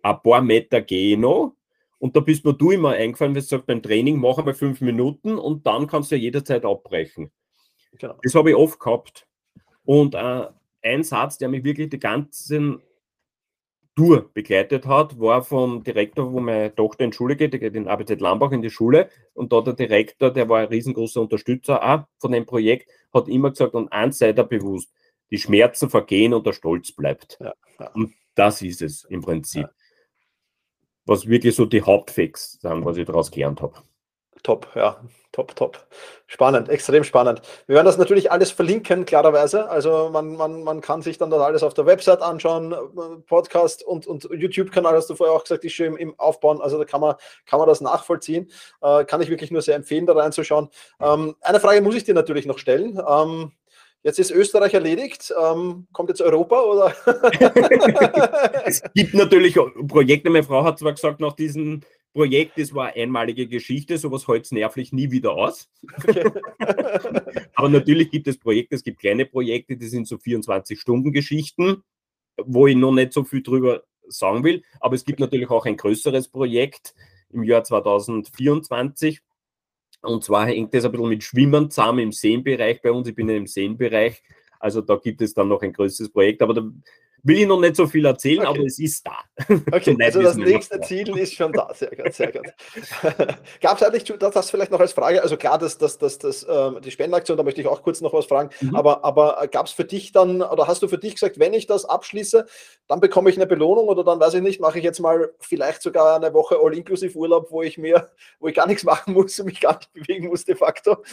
ein 0.03 0.21
paar 0.23 0.43
Meter 0.43 0.81
gehe 0.81 1.15
ich 1.15 1.19
noch, 1.19 1.55
und 2.03 2.17
da 2.17 2.21
bist 2.21 2.45
mir 2.45 2.53
du 2.53 2.73
immer 2.73 2.91
eingefallen, 2.91 3.33
wenn 3.33 3.41
du 3.41 3.47
sagst, 3.47 3.69
beim 3.69 3.81
Training 3.81 4.19
mach 4.19 4.37
mal 4.39 4.55
fünf 4.55 4.81
Minuten 4.81 5.39
und 5.39 5.65
dann 5.69 5.87
kannst 5.87 6.11
du 6.11 6.17
ja 6.17 6.23
jederzeit 6.23 6.65
abbrechen. 6.65 7.31
Genau. 7.97 8.19
Das 8.25 8.35
habe 8.35 8.51
ich 8.51 8.57
oft 8.57 8.81
gehabt. 8.81 9.29
Und 9.85 10.17
äh, 10.17 10.49
ein 10.83 11.05
Satz, 11.05 11.39
der 11.39 11.49
mich 11.49 11.63
wirklich 11.63 11.91
die 11.91 12.01
ganzen 12.01 12.83
Tour 13.95 14.33
begleitet 14.35 14.85
hat, 14.85 15.21
war 15.21 15.45
vom 15.45 15.85
Direktor, 15.85 16.33
wo 16.33 16.41
meine 16.41 16.75
Tochter 16.75 17.05
in 17.05 17.13
Schule 17.13 17.37
geht, 17.37 17.55
die 17.55 17.61
geht 17.61 17.77
in 17.77 17.87
ABZ 17.87 18.19
Lambach 18.19 18.51
in 18.51 18.63
die 18.63 18.71
Schule. 18.71 19.09
Und 19.33 19.53
da 19.53 19.61
der 19.61 19.75
Direktor, 19.75 20.33
der 20.33 20.49
war 20.49 20.59
ein 20.59 20.67
riesengroßer 20.67 21.21
Unterstützer 21.21 21.85
auch 21.85 22.09
von 22.19 22.33
dem 22.33 22.47
Projekt, 22.47 22.91
hat 23.15 23.29
immer 23.29 23.51
gesagt, 23.51 23.75
und 23.75 23.93
eins 23.93 24.19
sei 24.19 24.33
da 24.33 24.43
bewusst, 24.43 24.93
die 25.31 25.39
Schmerzen 25.39 25.89
vergehen 25.89 26.35
und 26.35 26.49
der 26.49 26.53
Stolz 26.53 26.91
bleibt. 26.91 27.39
Ja, 27.41 27.55
ja. 27.79 27.93
Und 27.93 28.13
das 28.35 28.61
ist 28.61 28.83
es 28.83 29.05
im 29.05 29.21
Prinzip. 29.21 29.63
Ja 29.63 29.71
was 31.07 31.27
wirklich 31.27 31.55
so 31.55 31.67
die 31.67 31.83
Hauptfacts 31.83 32.59
sind, 32.61 32.85
was 32.85 32.97
ich 32.97 33.07
daraus 33.07 33.31
gelernt 33.31 33.61
habe. 33.63 33.75
Top, 34.43 34.67
ja, 34.75 34.97
top, 35.31 35.55
top. 35.55 35.87
Spannend, 36.27 36.69
extrem 36.69 37.05
spannend. 37.05 37.43
Wir 37.69 37.77
werden 37.77 37.87
das 37.87 37.97
natürlich 37.97 38.33
alles 38.33 38.51
verlinken, 38.51 39.05
klarerweise. 39.05 39.69
Also 39.69 40.11
man, 40.13 40.35
man, 40.35 40.65
man 40.65 40.81
kann 40.81 41.01
sich 41.01 41.17
dann 41.17 41.31
das 41.31 41.41
alles 41.41 41.63
auf 41.63 41.75
der 41.75 41.87
Website 41.87 42.23
anschauen, 42.23 42.75
Podcast 43.29 43.85
und, 43.85 44.09
und 44.09 44.29
YouTube-Kanal, 44.33 44.95
hast 44.97 45.09
du 45.11 45.15
vorher 45.15 45.37
auch 45.37 45.45
gesagt, 45.45 45.65
ist 45.65 45.75
schon 45.75 45.87
im, 45.87 45.97
im, 45.97 46.19
Aufbauen. 46.19 46.61
Also 46.61 46.77
da 46.77 46.85
kann 46.85 47.01
man, 47.01 47.15
kann 47.47 47.61
man 47.61 47.69
das 47.69 47.81
nachvollziehen. 47.81 48.51
Äh, 48.81 49.05
kann 49.05 49.23
ich 49.23 49.31
wirklich 49.31 49.53
nur 49.53 49.63
sehr 49.63 49.77
empfehlen, 49.77 50.07
da 50.07 50.15
reinzuschauen. 50.15 50.71
Ähm, 51.01 51.37
eine 51.41 51.61
Frage 51.61 51.81
muss 51.81 51.95
ich 51.95 52.03
dir 52.03 52.15
natürlich 52.15 52.47
noch 52.47 52.59
stellen. 52.59 53.01
Ähm, 53.09 53.53
Jetzt 54.05 54.19
ist 54.19 54.33
Österreich 54.33 54.75
erledigt. 54.75 55.33
Ähm, 55.41 55.87
kommt 55.93 56.09
jetzt 56.09 56.21
Europa 56.21 56.61
oder? 56.61 56.95
es 58.67 58.83
gibt 58.95 59.15
natürlich 59.15 59.57
Projekte. 59.87 60.29
Meine 60.31 60.43
Frau 60.43 60.65
hat 60.65 60.79
zwar 60.79 60.93
gesagt, 60.93 61.21
nach 61.21 61.35
diesem 61.35 61.83
Projekt, 62.13 62.59
das 62.59 62.75
war 62.75 62.95
einmalige 62.95 63.47
Geschichte, 63.47 63.97
sowas 63.97 64.29
hält 64.29 64.45
es 64.45 64.53
nervlich 64.53 64.93
nie 64.93 65.11
wieder 65.11 65.33
aus. 65.33 65.71
Okay. 65.97 66.31
Aber 67.55 67.69
natürlich 67.69 68.11
gibt 68.11 68.29
es 68.29 68.39
Projekte, 68.39 68.75
es 68.75 68.83
gibt 68.83 69.01
kleine 69.01 69.25
Projekte, 69.25 69.77
die 69.77 69.87
sind 69.87 70.07
so 70.07 70.17
24-Stunden-Geschichten, 70.17 71.83
wo 72.37 72.67
ich 72.67 72.77
noch 72.77 72.93
nicht 72.93 73.13
so 73.13 73.25
viel 73.25 73.43
drüber 73.43 73.85
sagen 74.09 74.45
will. 74.45 74.63
Aber 74.81 74.95
es 74.95 75.05
gibt 75.05 75.21
natürlich 75.21 75.49
auch 75.49 75.65
ein 75.65 75.77
größeres 75.77 76.29
Projekt 76.29 76.95
im 77.31 77.45
Jahr 77.45 77.65
2024 77.65 79.23
und 80.03 80.25
zwar 80.25 80.47
hängt 80.47 80.75
das 80.75 80.85
ein 80.85 80.93
bisschen 80.93 81.09
mit 81.09 81.23
Schwimmen 81.23 81.71
zusammen 81.71 82.01
im 82.01 82.13
Seenbereich 82.13 82.83
bei 82.83 82.91
uns. 82.91 83.09
Ich 83.09 83.15
bin 83.15 83.29
ja 83.29 83.37
im 83.37 83.47
Seenbereich. 83.47 84.23
Also 84.59 84.81
da 84.81 84.97
gibt 84.97 85.23
es 85.23 85.35
dann 85.35 85.49
noch 85.49 85.63
ein 85.63 85.73
größeres 85.73 86.13
Projekt. 86.13 86.43
Aber 86.43 86.55
da 86.55 86.63
will 87.23 87.39
ich 87.39 87.47
noch 87.47 87.61
nicht 87.61 87.77
so 87.77 87.87
viel 87.87 88.05
erzählen, 88.05 88.41
okay. 88.41 88.49
aber 88.49 88.67
es 88.67 88.79
ist 88.79 89.07
da. 89.07 89.19
Okay, 89.73 89.97
also 90.03 90.23
das 90.23 90.37
nächste 90.37 90.81
Ziel 90.81 91.17
ist 91.17 91.35
schon 91.35 91.53
da. 91.53 91.73
Sehr 91.75 91.91
gut, 91.91 92.13
sehr 92.13 92.33
gut. 92.33 92.53
Gab 93.61 93.77
es 93.77 93.83
eigentlich, 93.83 94.05
das, 94.05 94.35
das 94.35 94.51
vielleicht 94.51 94.71
noch 94.71 94.81
als 94.81 94.93
Frage, 94.93 95.23
also 95.23 95.37
klar, 95.37 95.59
das, 95.59 95.79
das, 95.79 95.99
das, 95.99 96.19
das, 96.19 96.43
äh, 96.43 96.81
die 96.81 96.91
Spendenaktion, 96.91 97.37
da 97.37 97.43
möchte 97.43 97.61
ich 97.61 97.67
auch 97.67 97.83
kurz 97.83 98.01
noch 98.01 98.13
was 98.13 98.27
fragen, 98.27 98.51
mhm. 98.61 98.75
aber, 98.75 99.05
aber 99.05 99.47
gab 99.51 99.67
es 99.67 99.73
für 99.73 99.85
dich 99.85 100.13
dann, 100.13 100.43
oder 100.43 100.67
hast 100.67 100.83
du 100.83 100.89
für 100.89 100.99
dich 100.99 101.15
gesagt, 101.15 101.39
wenn 101.39 101.55
ich 101.55 101.67
das 101.67 101.85
abschließe, 101.85 102.47
dann 102.89 103.01
bekomme 103.01 103.31
ich 103.31 103.37
eine 103.37 103.47
Belohnung 103.47 103.87
oder 103.89 104.05
dann 104.05 104.21
weiß 104.21 104.35
ich 104.35 104.43
nicht, 104.43 104.61
mache 104.61 104.79
ich 104.79 104.85
jetzt 104.85 105.01
mal 105.01 105.33
vielleicht 105.39 105.83
sogar 105.83 106.17
eine 106.17 106.35
Woche 106.35 106.59
All-Inclusive 106.61 107.17
Urlaub, 107.17 107.51
wo 107.51 107.63
ich 107.63 107.79
mir, 107.79 108.09
wo 108.41 108.49
ich 108.49 108.55
gar 108.55 108.67
nichts 108.67 108.85
machen 108.85 109.15
muss 109.15 109.39
und 109.41 109.47
mich 109.47 109.61
gar 109.61 109.77
nicht 109.77 109.93
bewegen 109.93 110.29
muss 110.29 110.45
de 110.45 110.57
facto? 110.57 110.99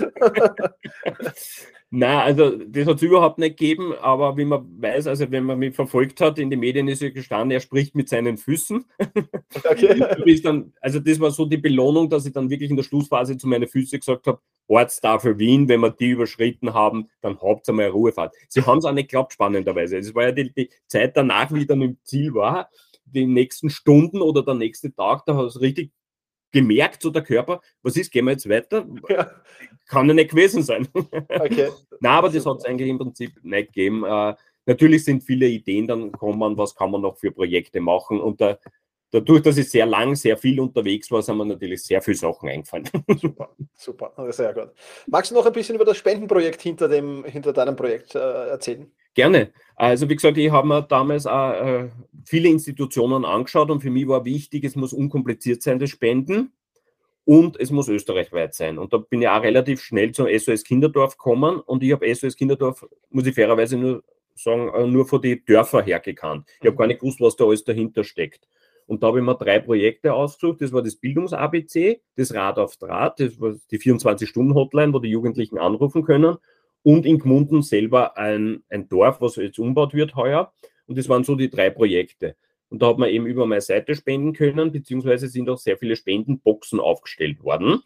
Nein, 1.91 2.19
also 2.19 2.51
das 2.51 2.85
hat 2.85 2.97
es 2.97 3.01
überhaupt 3.01 3.39
nicht 3.39 3.57
gegeben, 3.57 3.95
aber 3.99 4.37
wie 4.37 4.45
man 4.45 4.63
weiß, 4.79 5.07
also 5.07 5.31
wenn 5.31 5.43
man 5.43 5.57
mich 5.57 5.75
verfolgt 5.75 5.98
hat, 6.21 6.39
in 6.39 6.49
den 6.49 6.59
Medien 6.59 6.87
ist 6.87 7.01
ja 7.01 7.09
gestanden, 7.09 7.51
er 7.51 7.59
spricht 7.59 7.95
mit 7.95 8.09
seinen 8.09 8.37
Füßen. 8.37 8.85
Okay. 9.63 10.41
dann, 10.43 10.73
also 10.79 10.99
das 10.99 11.19
war 11.19 11.31
so 11.31 11.45
die 11.45 11.57
Belohnung, 11.57 12.09
dass 12.09 12.25
ich 12.25 12.33
dann 12.33 12.49
wirklich 12.49 12.69
in 12.69 12.75
der 12.75 12.83
Schlussphase 12.83 13.35
zu 13.35 13.47
meinen 13.47 13.67
Füßen 13.67 13.99
gesagt 13.99 14.27
habe, 14.27 14.39
Ortstafel 14.67 15.39
Wien, 15.39 15.67
wenn 15.67 15.81
wir 15.81 15.89
die 15.89 16.11
überschritten 16.11 16.73
haben, 16.73 17.09
dann 17.21 17.39
habt 17.41 17.67
ihr 17.67 17.73
mal 17.73 17.83
eine 17.83 17.91
Ruhefahrt. 17.91 18.35
Sie 18.47 18.61
haben 18.61 18.77
es 18.77 18.85
auch 18.85 18.91
nicht 18.91 19.09
geglaubt, 19.09 19.33
spannenderweise. 19.33 19.97
Es 19.97 20.13
war 20.13 20.25
ja 20.25 20.31
die, 20.31 20.53
die 20.53 20.69
Zeit 20.87 21.17
danach, 21.17 21.51
wie 21.51 21.61
ich 21.61 21.67
dann 21.67 21.81
im 21.81 21.97
Ziel 22.03 22.33
war, 22.33 22.69
die 23.05 23.25
nächsten 23.25 23.69
Stunden 23.69 24.21
oder 24.21 24.43
der 24.43 24.53
nächste 24.53 24.93
Tag, 24.93 25.25
da 25.25 25.35
hat 25.35 25.45
es 25.45 25.59
richtig 25.59 25.91
gemerkt, 26.51 27.01
so 27.01 27.09
der 27.09 27.23
Körper, 27.23 27.61
was 27.81 27.95
ist, 27.95 28.11
gehen 28.11 28.25
wir 28.25 28.31
jetzt 28.31 28.49
weiter? 28.49 28.87
Ja. 29.07 29.31
Kann 29.87 30.07
ja 30.07 30.13
nicht 30.13 30.31
gewesen 30.31 30.63
sein. 30.63 30.87
Okay. 30.93 31.69
Nein, 31.99 32.11
aber 32.11 32.29
das 32.29 32.45
hat 32.45 32.57
es 32.57 32.65
eigentlich 32.65 32.89
im 32.89 32.97
Prinzip 32.97 33.43
nicht 33.43 33.73
gegeben. 33.73 34.03
Äh, 34.65 34.71
natürlich 34.71 35.05
sind 35.05 35.23
viele 35.23 35.47
Ideen 35.47 35.87
dann 35.87 36.11
gekommen, 36.11 36.57
was 36.57 36.75
kann 36.75 36.91
man 36.91 37.01
noch 37.01 37.17
für 37.17 37.31
Projekte 37.31 37.79
machen 37.79 38.19
und 38.19 38.41
da, 38.41 38.57
dadurch, 39.11 39.41
dass 39.41 39.57
ich 39.57 39.69
sehr 39.69 39.85
lang, 39.85 40.15
sehr 40.15 40.37
viel 40.37 40.59
unterwegs 40.59 41.09
war, 41.11 41.21
sind 41.21 41.37
mir 41.37 41.45
natürlich 41.45 41.83
sehr 41.83 42.01
viele 42.01 42.17
Sachen 42.17 42.49
eingefallen. 42.49 42.89
Super, 43.17 43.55
super, 43.73 44.31
sehr 44.31 44.53
gut. 44.53 44.69
Magst 45.07 45.31
du 45.31 45.35
noch 45.35 45.45
ein 45.45 45.53
bisschen 45.53 45.75
über 45.75 45.85
das 45.85 45.97
Spendenprojekt 45.97 46.61
hinter, 46.61 46.87
dem, 46.87 47.23
hinter 47.25 47.53
deinem 47.53 47.75
Projekt 47.75 48.15
äh, 48.15 48.19
erzählen? 48.49 48.91
Gerne. 49.15 49.51
Also 49.75 50.07
wie 50.07 50.15
gesagt, 50.15 50.37
ich 50.37 50.51
habe 50.51 50.67
mir 50.67 50.81
damals 50.83 51.25
auch, 51.25 51.51
äh, 51.51 51.89
viele 52.25 52.49
Institutionen 52.49 53.25
angeschaut 53.25 53.71
und 53.71 53.81
für 53.81 53.89
mich 53.89 54.07
war 54.07 54.23
wichtig, 54.25 54.63
es 54.63 54.75
muss 54.75 54.93
unkompliziert 54.93 55.63
sein, 55.63 55.79
das 55.79 55.89
Spenden 55.89 56.51
und 57.25 57.59
es 57.59 57.71
muss 57.71 57.89
österreichweit 57.89 58.53
sein. 58.53 58.77
Und 58.77 58.93
da 58.93 58.97
bin 58.97 59.21
ich 59.21 59.27
auch 59.27 59.41
relativ 59.41 59.81
schnell 59.81 60.11
zum 60.11 60.27
SOS 60.27 60.63
Kinderdorf 60.63 61.17
gekommen 61.17 61.59
und 61.59 61.83
ich 61.83 61.91
habe 61.91 62.13
SOS 62.13 62.35
Kinderdorf, 62.35 62.87
muss 63.09 63.25
ich 63.25 63.35
fairerweise 63.35 63.77
nur 63.77 64.03
sagen, 64.43 64.69
äh, 64.73 64.87
nur 64.87 65.07
von 65.07 65.21
den 65.21 65.43
Dörfern 65.45 65.85
her 65.85 65.99
gekannt. 65.99 66.47
Ich 66.61 66.67
habe 66.67 66.77
gar 66.77 66.87
nicht 66.87 67.01
gewusst, 67.01 67.21
was 67.21 67.35
da 67.35 67.45
alles 67.45 67.63
dahinter 67.63 68.03
steckt. 68.03 68.47
Und 68.85 69.03
da 69.03 69.07
habe 69.07 69.19
ich 69.19 69.25
mir 69.25 69.35
drei 69.35 69.59
Projekte 69.59 70.13
ausgesucht. 70.13 70.61
Das 70.61 70.71
war 70.73 70.81
das 70.81 70.95
Bildungs-ABC, 70.95 72.01
das 72.15 72.33
Rad 72.33 72.57
auf 72.57 72.75
Draht, 72.77 73.19
das 73.19 73.39
war 73.39 73.55
die 73.69 73.79
24-Stunden-Hotline, 73.79 74.93
wo 74.93 74.99
die 74.99 75.09
Jugendlichen 75.09 75.59
anrufen 75.59 76.03
können 76.03 76.37
und 76.83 77.05
in 77.05 77.19
Gmunden 77.19 77.61
selber 77.61 78.17
ein, 78.17 78.63
ein 78.69 78.89
Dorf, 78.89 79.21
was 79.21 79.35
jetzt 79.35 79.59
umbaut 79.59 79.93
wird 79.93 80.15
heuer. 80.15 80.53
Und 80.87 80.97
das 80.97 81.07
waren 81.07 81.23
so 81.23 81.35
die 81.35 81.49
drei 81.49 81.69
Projekte. 81.69 82.35
Und 82.69 82.81
da 82.81 82.87
hat 82.87 82.97
man 82.97 83.09
eben 83.09 83.25
über 83.25 83.45
meine 83.45 83.61
Seite 83.61 83.95
spenden 83.95 84.33
können, 84.33 84.71
beziehungsweise 84.71 85.27
sind 85.27 85.49
auch 85.49 85.57
sehr 85.57 85.77
viele 85.77 85.95
Spendenboxen 85.95 86.79
aufgestellt 86.79 87.43
worden. 87.43 87.81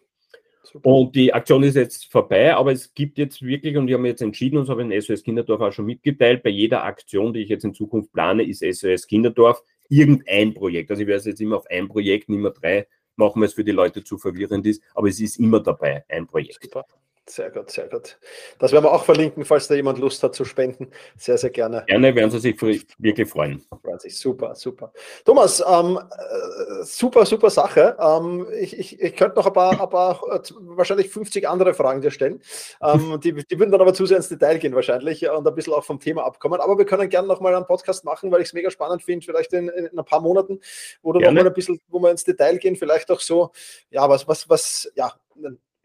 Super. 0.63 0.89
Und 0.89 1.15
die 1.15 1.33
Aktion 1.33 1.61
ist 1.63 1.75
jetzt 1.75 2.11
vorbei, 2.11 2.55
aber 2.55 2.71
es 2.71 2.93
gibt 2.93 3.17
jetzt 3.17 3.41
wirklich, 3.41 3.75
und 3.75 3.87
ich 3.87 3.93
habe 3.93 4.01
mir 4.01 4.09
jetzt 4.09 4.21
entschieden, 4.21 4.57
und 4.57 4.63
das 4.63 4.69
habe 4.69 4.81
ich 4.83 4.89
in 4.89 5.01
SOS 5.01 5.23
Kinderdorf 5.23 5.61
auch 5.61 5.71
schon 5.73 5.85
mitgeteilt, 5.85 6.41
bei 6.41 6.49
jeder 6.49 6.83
Aktion, 6.83 7.33
die 7.33 7.41
ich 7.41 7.49
jetzt 7.49 7.65
in 7.65 7.73
Zukunft 7.73 8.13
plane, 8.13 8.43
ist 8.43 8.63
SOS 8.63 9.07
Kinderdorf 9.07 9.61
irgendein 9.89 10.53
Projekt. 10.53 10.89
Also 10.89 11.01
ich 11.01 11.07
werde 11.07 11.19
es 11.19 11.25
jetzt 11.25 11.41
immer 11.41 11.57
auf 11.57 11.67
ein 11.69 11.87
Projekt, 11.89 12.29
nicht 12.29 12.39
mehr 12.39 12.51
drei 12.51 12.87
machen, 13.15 13.41
weil 13.41 13.47
es 13.47 13.53
für 13.53 13.63
die 13.63 13.71
Leute 13.71 14.03
zu 14.03 14.17
verwirrend 14.17 14.65
ist, 14.65 14.81
aber 14.95 15.07
es 15.09 15.19
ist 15.19 15.37
immer 15.37 15.59
dabei, 15.59 16.05
ein 16.07 16.25
Projekt. 16.27 16.63
Super. 16.63 16.85
Sehr 17.25 17.51
gut, 17.51 17.71
sehr 17.71 17.87
gut. 17.87 18.19
Das 18.59 18.73
werden 18.73 18.83
wir 18.83 18.91
auch 18.91 19.05
verlinken, 19.05 19.45
falls 19.45 19.69
da 19.69 19.75
jemand 19.75 19.97
Lust 19.97 20.21
hat 20.23 20.35
zu 20.35 20.43
spenden. 20.43 20.91
Sehr, 21.17 21.37
sehr 21.37 21.51
gerne. 21.51 21.85
Gerne 21.87 22.13
werden 22.13 22.29
Sie 22.29 22.39
sich 22.39 22.61
wirklich 22.61 23.29
freuen. 23.29 23.63
Freuen 23.81 23.99
sich. 23.99 24.17
Super, 24.19 24.55
super. 24.55 24.91
Thomas, 25.23 25.63
ähm, 25.65 25.97
äh, 25.97 26.83
super, 26.83 27.25
super 27.25 27.49
Sache. 27.49 27.95
Ähm, 27.97 28.45
ich, 28.59 28.77
ich, 28.77 29.01
ich 29.01 29.15
könnte 29.15 29.37
noch 29.37 29.45
ein 29.45 29.53
paar, 29.53 29.71
ein 29.71 29.89
paar, 29.89 30.21
äh, 30.31 30.39
wahrscheinlich 30.59 31.09
50 31.09 31.47
andere 31.47 31.73
Fragen 31.73 32.01
dir 32.01 32.11
stellen. 32.11 32.41
Ähm, 32.81 33.17
die, 33.23 33.33
die 33.33 33.57
würden 33.57 33.71
dann 33.71 33.81
aber 33.81 33.93
zu 33.93 34.05
sehr 34.05 34.17
ins 34.17 34.27
Detail 34.27 34.57
gehen 34.57 34.75
wahrscheinlich 34.75 35.27
und 35.29 35.47
ein 35.47 35.55
bisschen 35.55 35.73
auch 35.73 35.85
vom 35.85 36.01
Thema 36.01 36.25
abkommen. 36.25 36.59
Aber 36.59 36.77
wir 36.77 36.85
können 36.85 37.07
gerne 37.07 37.29
noch 37.29 37.39
mal 37.39 37.55
einen 37.55 37.65
Podcast 37.65 38.03
machen, 38.03 38.33
weil 38.33 38.41
ich 38.41 38.49
es 38.49 38.53
mega 38.53 38.69
spannend 38.69 39.01
finde, 39.01 39.25
vielleicht 39.25 39.53
in, 39.53 39.69
in, 39.69 39.97
ein 39.97 40.05
paar 40.05 40.19
Monaten, 40.19 40.59
wo, 41.01 41.13
noch 41.13 41.21
mal 41.21 41.47
ein 41.47 41.53
bisschen, 41.53 41.79
wo 41.87 41.99
wir 41.99 42.11
ins 42.11 42.25
Detail 42.25 42.57
gehen, 42.57 42.75
vielleicht 42.75 43.09
auch 43.11 43.21
so, 43.21 43.51
ja, 43.91 44.09
was, 44.09 44.27
was, 44.27 44.49
was, 44.49 44.91
ja, 44.95 45.13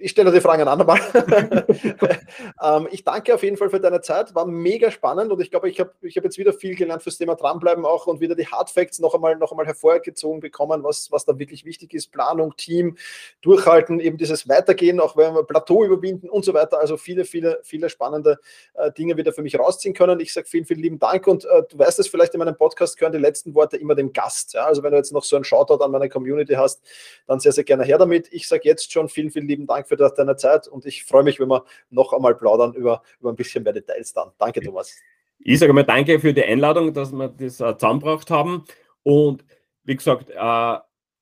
ich 0.01 0.13
stelle 0.13 0.31
die 0.31 0.41
Fragen 0.41 0.63
ein 0.63 0.69
andermal. 0.69 1.01
ähm, 2.63 2.89
ich 2.93 3.03
danke 3.03 3.35
auf 3.35 3.43
jeden 3.43 3.57
Fall 3.57 3.69
für 3.69 3.81
deine 3.81 4.01
Zeit, 4.01 4.33
war 4.33 4.47
mega 4.47 4.93
spannend 4.93 5.33
und 5.33 5.41
ich 5.41 5.51
glaube, 5.51 5.69
ich 5.69 5.81
habe 5.81 5.93
ich 6.03 6.17
hab 6.17 6.23
jetzt 6.23 6.39
wieder 6.39 6.53
viel 6.53 6.77
gelernt 6.77 7.03
fürs 7.03 7.19
Thema 7.19 7.35
Dranbleiben 7.35 7.85
auch 7.85 8.07
und 8.07 8.21
wieder 8.21 8.37
die 8.37 8.47
Hard 8.47 8.71
Facts 8.71 9.01
noch 9.01 9.15
einmal, 9.15 9.35
noch 9.37 9.51
einmal 9.51 9.67
hervorgezogen 9.67 10.39
bekommen, 10.39 10.85
was, 10.85 11.11
was 11.11 11.25
da 11.25 11.37
wirklich 11.39 11.65
wichtig 11.65 11.95
ist. 11.95 12.13
Planung, 12.13 12.55
Team, 12.57 12.97
Durchhalten, 13.41 13.99
eben 13.99 14.19
dieses 14.19 14.49
Weitergehen, 14.49 15.01
auch 15.01 15.17
wenn 15.17 15.35
wir 15.35 15.43
Plateau 15.43 15.85
überwinden 15.85 16.29
und 16.29 16.45
so 16.45 16.55
weiter. 16.55 16.79
Also 16.79 16.97
viele, 16.97 17.25
viele, 17.25 17.59
viele 17.65 17.91
spannende 17.91 18.39
äh, 18.75 18.93
Dinge 18.93 19.17
wieder 19.17 19.33
für 19.33 19.43
mich 19.43 19.59
rausziehen 19.59 19.95
können. 19.95 20.21
Ich 20.21 20.33
sage 20.33 20.47
vielen, 20.47 20.65
vielen 20.65 20.81
lieben 20.81 20.99
Dank 21.01 21.27
und 21.27 21.45
äh, 21.45 21.65
du 21.69 21.77
weißt 21.77 21.99
es 21.99 22.07
vielleicht 22.07 22.35
in 22.35 22.39
meinem 22.39 22.57
Podcast 22.57 22.97
gehören 22.99 23.13
die 23.13 23.19
letzten 23.19 23.53
Worte 23.57 23.77
immer 23.77 23.97
dem 23.97 24.13
Gast. 24.13 24.55
Ja? 24.55 24.67
Also 24.67 24.85
wenn 24.85 24.93
du 24.93 24.97
jetzt 24.97 25.13
noch 25.13 25.25
so 25.25 25.35
einen 25.35 25.45
Shoutout 25.45 25.83
an 25.83 25.91
meine 25.91 26.09
Community 26.09 26.55
hast, 26.55 26.83
dann 27.27 27.41
sehr, 27.41 27.53
sehr 27.53 27.65
gerne 27.65 27.83
her 27.83 27.99
damit. 27.99 28.29
Ich 28.33 28.47
sage 28.47 28.63
jetzt 28.65 28.93
schon 28.93 29.09
vielen, 29.09 29.33
vielen 29.33 29.49
lieben 29.49 29.67
Dank 29.67 29.88
für 29.89 29.97
deine 29.97 30.37
Zeit 30.37 30.69
und 30.69 30.87
ich 30.87 31.05
freue 31.05 31.23
mich, 31.23 31.41
wenn 31.41 31.49
wir 31.49 31.65
noch 31.91 32.13
einmal 32.13 32.35
plaudern 32.35 32.75
über, 32.75 33.03
über 33.21 33.31
ein 33.31 33.37
bisschen 33.37 33.65
mehr 33.65 33.73
Details 33.73 34.13
dann. 34.13 34.31
Danke, 34.39 34.61
Thomas. 34.61 34.95
Ich 35.41 35.59
sage 35.59 35.73
mal 35.73 35.85
danke 35.85 36.19
für 36.21 36.35
die 36.35 36.45
Einladung, 36.45 36.93
dass 36.93 37.13
wir 37.13 37.29
das 37.29 37.61
äh, 37.61 37.77
zusammengebracht 37.77 38.31
haben. 38.31 38.65
Und 39.03 39.45
wie 39.85 39.97
gesagt, 39.97 40.31
äh, 40.31 40.79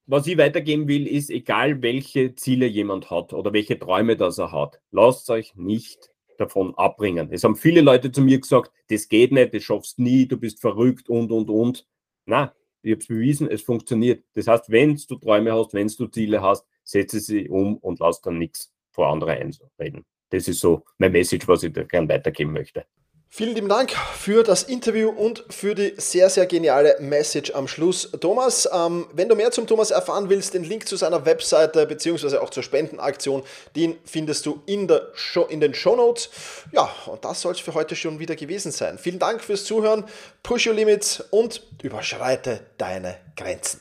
was 0.09 0.26
ich 0.26 0.38
weitergeben 0.38 0.88
will, 0.88 1.07
ist, 1.07 1.31
egal 1.31 1.83
welche 1.83 2.35
Ziele 2.35 2.66
jemand 2.66 3.11
hat 3.11 3.33
oder 3.33 3.52
welche 3.52 3.79
Träume 3.79 4.16
das 4.16 4.38
er 4.38 4.52
hat, 4.52 4.81
lasst 4.90 5.29
euch 5.31 5.55
nicht 5.57 6.11
davon 6.38 6.74
abbringen. 6.76 7.29
Es 7.33 7.44
haben 7.44 7.57
viele 7.57 7.81
Leute 7.81 8.12
zu 8.12 8.20
mir 8.20 8.38
gesagt, 8.38 8.70
das 8.88 9.09
geht 9.09 9.33
nicht, 9.33 9.55
das 9.55 9.62
schaffst 9.62 9.98
nie, 9.98 10.26
du 10.26 10.37
bist 10.37 10.61
verrückt 10.61 11.09
und, 11.09 11.33
und, 11.33 11.50
und. 11.50 11.87
Na, 12.24 12.55
ich 12.83 12.92
habe 12.92 13.00
es 13.00 13.09
bewiesen, 13.09 13.50
es 13.50 13.62
funktioniert. 13.62 14.24
Das 14.35 14.46
heißt, 14.46 14.70
wenn 14.70 14.96
du 14.96 15.16
Träume 15.16 15.52
hast, 15.52 15.74
wenn 15.74 15.88
du 15.88 16.07
Ziele 16.07 16.40
hast, 16.40 16.66
setze 16.87 17.20
sie 17.20 17.49
um 17.49 17.77
und 17.77 17.99
lass 17.99 18.22
dann 18.22 18.38
nichts 18.38 18.72
vor 18.92 19.09
andere 19.09 19.33
einreden. 19.33 20.07
Das 20.31 20.49
ist 20.49 20.61
so 20.61 20.85
mein 20.99 21.12
Message, 21.12 21.46
was 21.46 21.62
ich 21.62 21.72
da 21.72 21.83
gerne 21.83 22.09
weitergeben 22.09 22.53
möchte. 22.53 22.87
Vielen 23.29 23.55
lieben 23.55 23.68
Dank 23.68 23.90
für 23.90 24.44
das 24.44 24.62
Interview 24.62 25.11
und 25.11 25.44
für 25.51 25.75
die 25.75 25.92
sehr, 25.99 26.31
sehr 26.31 26.46
geniale 26.46 26.96
Message 27.01 27.51
am 27.55 27.68
Schluss. 27.68 28.11
Thomas, 28.20 28.66
ähm, 28.72 29.09
wenn 29.12 29.29
du 29.29 29.35
mehr 29.35 29.51
zum 29.51 29.66
Thomas 29.66 29.90
erfahren 29.90 30.31
willst, 30.31 30.55
den 30.55 30.64
Link 30.64 30.88
zu 30.88 30.96
seiner 30.96 31.27
Webseite 31.27 31.85
beziehungsweise 31.87 32.40
auch 32.40 32.51
zur 32.51 32.62
Spendenaktion, 32.62 33.42
den 33.75 33.99
findest 34.05 34.46
du 34.46 34.62
in, 34.64 34.88
der 34.88 35.11
Show, 35.12 35.42
in 35.42 35.61
den 35.61 35.75
Show 35.75 35.96
Notes. 35.96 36.31
Ja, 36.72 36.88
und 37.07 37.25
das 37.25 37.42
soll 37.42 37.53
es 37.53 37.61
für 37.61 37.75
heute 37.75 37.94
schon 37.94 38.20
wieder 38.20 38.37
gewesen 38.37 38.72
sein. 38.72 38.96
Vielen 38.96 39.18
Dank 39.18 39.42
fürs 39.42 39.64
Zuhören, 39.64 40.05
push 40.42 40.66
your 40.66 40.75
limits 40.75 41.20
und 41.31 41.62
überschreite 41.83 42.61
deine 42.79 43.18
Grenzen. 43.37 43.81